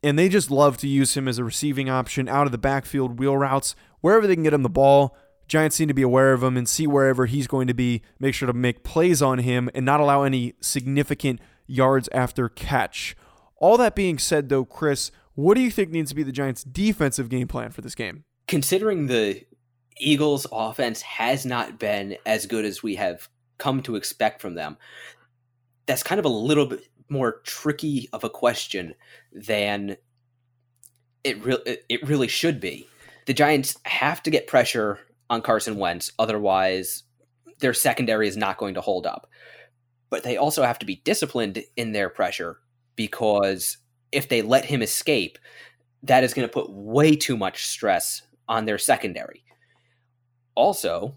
and 0.02 0.16
they 0.16 0.28
just 0.28 0.48
love 0.48 0.76
to 0.78 0.86
use 0.86 1.16
him 1.16 1.26
as 1.26 1.38
a 1.38 1.44
receiving 1.44 1.90
option 1.90 2.28
out 2.28 2.46
of 2.46 2.52
the 2.52 2.58
backfield 2.58 3.18
wheel 3.18 3.36
routes, 3.36 3.74
wherever 4.00 4.28
they 4.28 4.34
can 4.34 4.44
get 4.44 4.54
him 4.54 4.62
the 4.62 4.68
ball. 4.68 5.16
Giants 5.50 5.80
need 5.80 5.88
to 5.88 5.94
be 5.94 6.02
aware 6.02 6.32
of 6.32 6.44
him 6.44 6.56
and 6.56 6.68
see 6.68 6.86
wherever 6.86 7.26
he's 7.26 7.48
going 7.48 7.66
to 7.66 7.74
be, 7.74 8.02
make 8.20 8.34
sure 8.36 8.46
to 8.46 8.52
make 8.52 8.84
plays 8.84 9.20
on 9.20 9.40
him 9.40 9.68
and 9.74 9.84
not 9.84 9.98
allow 9.98 10.22
any 10.22 10.54
significant 10.60 11.40
yards 11.66 12.08
after 12.12 12.48
catch. 12.48 13.16
All 13.56 13.76
that 13.78 13.96
being 13.96 14.16
said, 14.16 14.48
though, 14.48 14.64
Chris, 14.64 15.10
what 15.34 15.56
do 15.56 15.60
you 15.60 15.72
think 15.72 15.90
needs 15.90 16.10
to 16.10 16.14
be 16.14 16.22
the 16.22 16.30
Giants' 16.30 16.62
defensive 16.62 17.28
game 17.28 17.48
plan 17.48 17.72
for 17.72 17.80
this 17.80 17.96
game? 17.96 18.22
Considering 18.46 19.08
the 19.08 19.44
Eagles' 19.98 20.46
offense 20.52 21.02
has 21.02 21.44
not 21.44 21.80
been 21.80 22.16
as 22.24 22.46
good 22.46 22.64
as 22.64 22.80
we 22.80 22.94
have 22.94 23.28
come 23.58 23.82
to 23.82 23.96
expect 23.96 24.40
from 24.40 24.54
them, 24.54 24.76
that's 25.86 26.04
kind 26.04 26.20
of 26.20 26.24
a 26.24 26.28
little 26.28 26.66
bit 26.66 26.86
more 27.08 27.40
tricky 27.42 28.08
of 28.12 28.22
a 28.22 28.30
question 28.30 28.94
than 29.32 29.96
it, 31.24 31.44
re- 31.44 31.78
it 31.88 32.06
really 32.06 32.28
should 32.28 32.60
be. 32.60 32.86
The 33.26 33.34
Giants 33.34 33.76
have 33.82 34.22
to 34.22 34.30
get 34.30 34.46
pressure 34.46 35.00
on 35.30 35.40
Carson 35.40 35.76
Wentz, 35.76 36.12
otherwise, 36.18 37.04
their 37.60 37.72
secondary 37.72 38.28
is 38.28 38.36
not 38.36 38.58
going 38.58 38.74
to 38.74 38.80
hold 38.80 39.06
up. 39.06 39.30
But 40.10 40.24
they 40.24 40.36
also 40.36 40.64
have 40.64 40.78
to 40.80 40.86
be 40.86 40.96
disciplined 41.04 41.62
in 41.76 41.92
their 41.92 42.10
pressure 42.10 42.58
because 42.96 43.78
if 44.12 44.28
they 44.28 44.42
let 44.42 44.64
him 44.64 44.82
escape, 44.82 45.38
that 46.02 46.24
is 46.24 46.34
going 46.34 46.46
to 46.46 46.52
put 46.52 46.70
way 46.70 47.14
too 47.14 47.36
much 47.36 47.66
stress 47.66 48.22
on 48.48 48.64
their 48.64 48.78
secondary. 48.78 49.44
Also, 50.56 51.16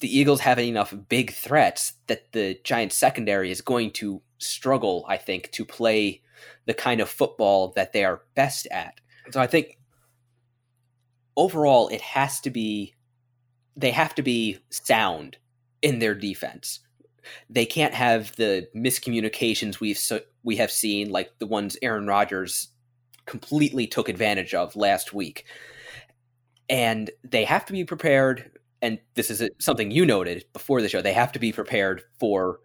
the 0.00 0.18
Eagles 0.18 0.40
have 0.40 0.58
enough 0.58 0.92
big 1.08 1.32
threats 1.32 1.94
that 2.08 2.32
the 2.32 2.58
Giants 2.64 2.96
secondary 2.96 3.50
is 3.50 3.60
going 3.60 3.92
to 3.92 4.22
struggle, 4.38 5.04
I 5.08 5.16
think, 5.16 5.50
to 5.52 5.64
play 5.64 6.22
the 6.66 6.74
kind 6.74 7.00
of 7.00 7.08
football 7.08 7.72
that 7.76 7.92
they 7.92 8.04
are 8.04 8.22
best 8.34 8.66
at. 8.70 8.94
So 9.30 9.40
I 9.40 9.46
think 9.46 9.77
overall 11.38 11.88
it 11.88 12.02
has 12.02 12.40
to 12.40 12.50
be 12.50 12.94
they 13.76 13.92
have 13.92 14.14
to 14.16 14.22
be 14.22 14.58
sound 14.70 15.38
in 15.80 16.00
their 16.00 16.14
defense. 16.14 16.80
They 17.48 17.64
can't 17.64 17.94
have 17.94 18.34
the 18.36 18.68
miscommunications 18.74 19.78
we've 19.78 19.96
so, 19.96 20.20
we 20.42 20.56
have 20.56 20.72
seen 20.72 21.10
like 21.10 21.30
the 21.38 21.46
ones 21.46 21.76
Aaron 21.80 22.06
Rodgers 22.06 22.68
completely 23.24 23.86
took 23.86 24.08
advantage 24.08 24.52
of 24.52 24.74
last 24.74 25.14
week. 25.14 25.46
And 26.68 27.10
they 27.22 27.44
have 27.44 27.64
to 27.66 27.72
be 27.72 27.84
prepared 27.84 28.50
and 28.82 28.98
this 29.14 29.30
is 29.30 29.48
something 29.58 29.90
you 29.90 30.04
noted 30.06 30.44
before 30.52 30.82
the 30.82 30.88
show, 30.88 31.02
they 31.02 31.12
have 31.12 31.32
to 31.32 31.38
be 31.38 31.52
prepared 31.52 32.02
for 32.18 32.60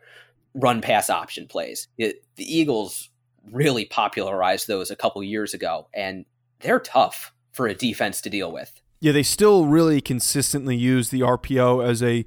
run 0.54 0.82
pass 0.82 1.10
option 1.10 1.48
plays. 1.48 1.88
It, 1.98 2.24
the 2.36 2.44
Eagles 2.44 3.10
really 3.52 3.86
popularized 3.86 4.68
those 4.68 4.92
a 4.92 4.96
couple 4.96 5.24
years 5.24 5.54
ago, 5.54 5.88
and 5.94 6.26
they're 6.60 6.80
tough 6.80 7.34
for 7.54 7.68
a 7.68 7.74
defense 7.74 8.20
to 8.22 8.30
deal 8.30 8.52
with. 8.52 8.82
Yeah, 9.00 9.12
they 9.13 9.24
still 9.24 9.66
really 9.66 10.02
consistently 10.02 10.76
use 10.76 11.10
the 11.10 11.22
RPO 11.22 11.88
as 11.88 12.04
a 12.04 12.26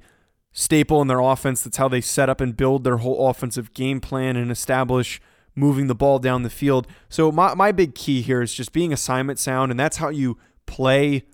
staple 0.51 1.01
in 1.01 1.07
their 1.07 1.19
offense. 1.19 1.61
That's 1.61 1.77
how 1.77 1.87
they 1.87 2.01
set 2.01 2.29
up 2.29 2.41
and 2.41 2.57
build 2.57 2.83
their 2.83 2.97
whole 2.97 3.29
offensive 3.29 3.73
game 3.73 3.99
plan 3.99 4.35
and 4.35 4.49
establish 4.49 5.21
moving 5.53 5.87
the 5.87 5.95
ball 5.95 6.19
down 6.19 6.43
the 6.43 6.49
field. 6.49 6.87
So 7.09 7.31
my, 7.31 7.53
my 7.55 7.71
big 7.71 7.95
key 7.95 8.21
here 8.21 8.41
is 8.41 8.53
just 8.53 8.71
being 8.71 8.93
assignment 8.93 9.39
sound, 9.39 9.71
and 9.71 9.79
that's 9.79 9.97
how 9.97 10.09
you 10.09 10.37
play 10.65 11.25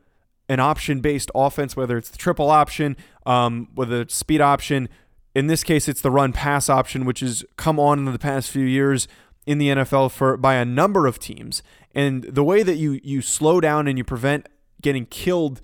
an 0.49 0.59
option 0.59 1.01
based 1.01 1.29
offense, 1.35 1.75
whether 1.75 1.97
it's 1.97 2.09
the 2.09 2.17
triple 2.17 2.49
option, 2.49 2.95
um, 3.25 3.69
whether 3.75 4.01
it's 4.01 4.15
speed 4.15 4.41
option. 4.41 4.89
In 5.35 5.47
this 5.47 5.63
case, 5.63 5.87
it's 5.87 6.01
the 6.01 6.11
run 6.11 6.31
pass 6.31 6.69
option, 6.69 7.05
which 7.05 7.19
has 7.21 7.43
come 7.57 7.79
on 7.79 7.99
in 7.99 8.05
the 8.05 8.19
past 8.19 8.49
few 8.49 8.65
years 8.65 9.07
in 9.45 9.57
the 9.57 9.69
NFL 9.69 10.11
for 10.11 10.37
by 10.37 10.55
a 10.55 10.65
number 10.65 11.07
of 11.07 11.19
teams. 11.19 11.63
And 11.93 12.23
the 12.23 12.43
way 12.43 12.63
that 12.63 12.75
you 12.75 12.99
you 13.03 13.21
slow 13.21 13.61
down 13.61 13.87
and 13.87 13.97
you 13.97 14.03
prevent 14.03 14.47
getting 14.81 15.05
killed 15.05 15.61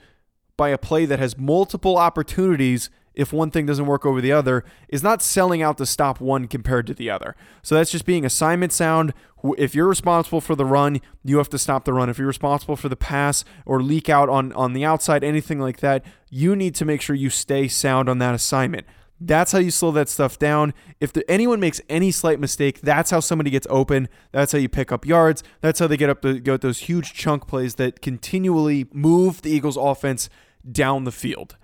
by 0.58 0.70
a 0.70 0.78
play 0.78 1.06
that 1.06 1.20
has 1.20 1.38
multiple 1.38 1.98
opportunities 1.98 2.89
if 3.13 3.34
one 3.34 3.52
thing 3.52 3.65
doesn't 3.65 3.86
work 3.86 4.06
over 4.06 4.22
the 4.22 4.32
other 4.32 4.63
is 4.88 5.04
not 5.04 5.22
selling 5.22 5.62
out 5.62 5.78
to 5.78 5.86
stop 5.86 6.22
one 6.22 6.48
compared 6.48 6.88
to 6.88 6.94
the 6.94 7.10
other. 7.10 7.36
So 7.62 7.76
that's 7.76 7.92
just 7.92 8.06
being 8.06 8.26
assignment 8.26 8.72
sound. 8.72 9.13
If 9.58 9.76
you're 9.76 9.88
responsible 9.88 10.42
for 10.42 10.56
the 10.56 10.65
run, 10.65 11.02
you 11.24 11.38
have 11.38 11.50
to 11.50 11.58
stop 11.58 11.86
the 11.86 11.94
run. 11.94 12.10
If 12.10 12.18
you're 12.18 12.28
responsible 12.28 12.76
for 12.78 12.88
the 12.88 12.96
pass 12.96 13.44
or 13.65 13.82
leak 13.82 14.10
out 14.10 14.30
on, 14.30 14.54
on 14.54 14.74
the 14.74 14.86
outside, 14.86 15.24
anything 15.24 15.60
like 15.60 15.80
that, 15.80 16.06
you 16.30 16.56
need 16.56 16.76
to 16.76 16.86
make 16.86 17.02
sure 17.02 17.15
you 17.15 17.30
stay 17.30 17.68
sound 17.68 18.08
on 18.08 18.20
that 18.20 18.36
assignment. 18.36 18.86
That's 19.21 19.51
how 19.51 19.60
you 19.60 19.71
slow 19.71 19.91
that 19.91 20.08
stuff 20.08 20.39
down. 20.39 20.73
If 21.01 21.12
the, 21.12 21.29
anyone 21.29 21.60
makes 21.60 21.82
any 21.89 22.10
slight 22.12 22.39
mistake, 22.39 22.82
that's 22.82 23.12
how 23.12 23.19
somebody 23.19 23.49
gets 23.49 23.67
open. 23.69 24.08
That's 24.32 24.53
how 24.53 24.60
you 24.60 24.69
pick 24.69 24.91
up 24.91 25.05
yards. 25.05 25.43
That's 25.62 25.79
how 25.79 25.88
they 25.88 25.97
get 25.97 26.10
up 26.10 26.21
to 26.21 26.39
get 26.39 26.62
those 26.62 26.79
huge 26.79 27.13
chunk 27.13 27.45
plays 27.45 27.75
that 27.75 28.01
continually 28.01 28.88
move 28.93 29.41
the 29.41 29.51
Eagles' 29.51 29.77
offense 29.77 30.29
down 30.69 31.03
the 31.03 31.12
field. 31.12 31.58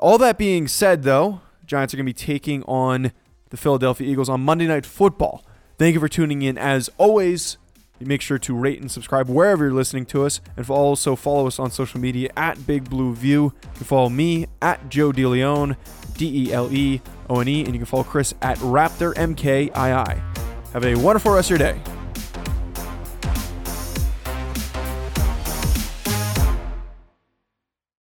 All 0.00 0.18
that 0.18 0.38
being 0.38 0.68
said, 0.68 1.02
though, 1.02 1.40
Giants 1.64 1.92
are 1.92 1.96
going 1.96 2.06
to 2.06 2.10
be 2.10 2.14
taking 2.14 2.62
on 2.64 3.12
the 3.50 3.56
Philadelphia 3.56 4.08
Eagles 4.08 4.28
on 4.28 4.40
Monday 4.40 4.66
Night 4.66 4.86
Football. 4.86 5.44
Thank 5.78 5.94
you 5.94 6.00
for 6.00 6.08
tuning 6.08 6.42
in. 6.42 6.56
As 6.56 6.88
always, 6.96 7.58
make 8.00 8.20
sure 8.20 8.38
to 8.38 8.54
rate 8.54 8.80
and 8.80 8.90
subscribe 8.90 9.28
wherever 9.28 9.64
you're 9.64 9.74
listening 9.74 10.06
to 10.06 10.24
us, 10.24 10.40
and 10.56 10.68
also 10.68 11.16
follow 11.16 11.46
us 11.46 11.58
on 11.58 11.70
social 11.70 12.00
media 12.00 12.30
at 12.36 12.66
Big 12.66 12.90
Blue 12.90 13.14
View. 13.14 13.44
You 13.62 13.70
can 13.74 13.84
follow 13.84 14.08
me 14.08 14.46
at 14.60 14.88
Joe 14.88 15.12
DeLeone, 15.12 15.76
D 16.16 16.48
E 16.48 16.52
L 16.52 16.72
E 16.72 17.00
O 17.30 17.40
N 17.40 17.48
E, 17.48 17.64
and 17.64 17.72
you 17.72 17.78
can 17.78 17.86
follow 17.86 18.04
Chris 18.04 18.34
at 18.42 18.58
Raptor 18.58 19.14
MKII. 19.14 20.22
Have 20.72 20.84
a 20.84 20.94
wonderful 20.96 21.32
rest 21.32 21.50
of 21.50 21.58
your 21.58 21.72
day. 21.72 21.95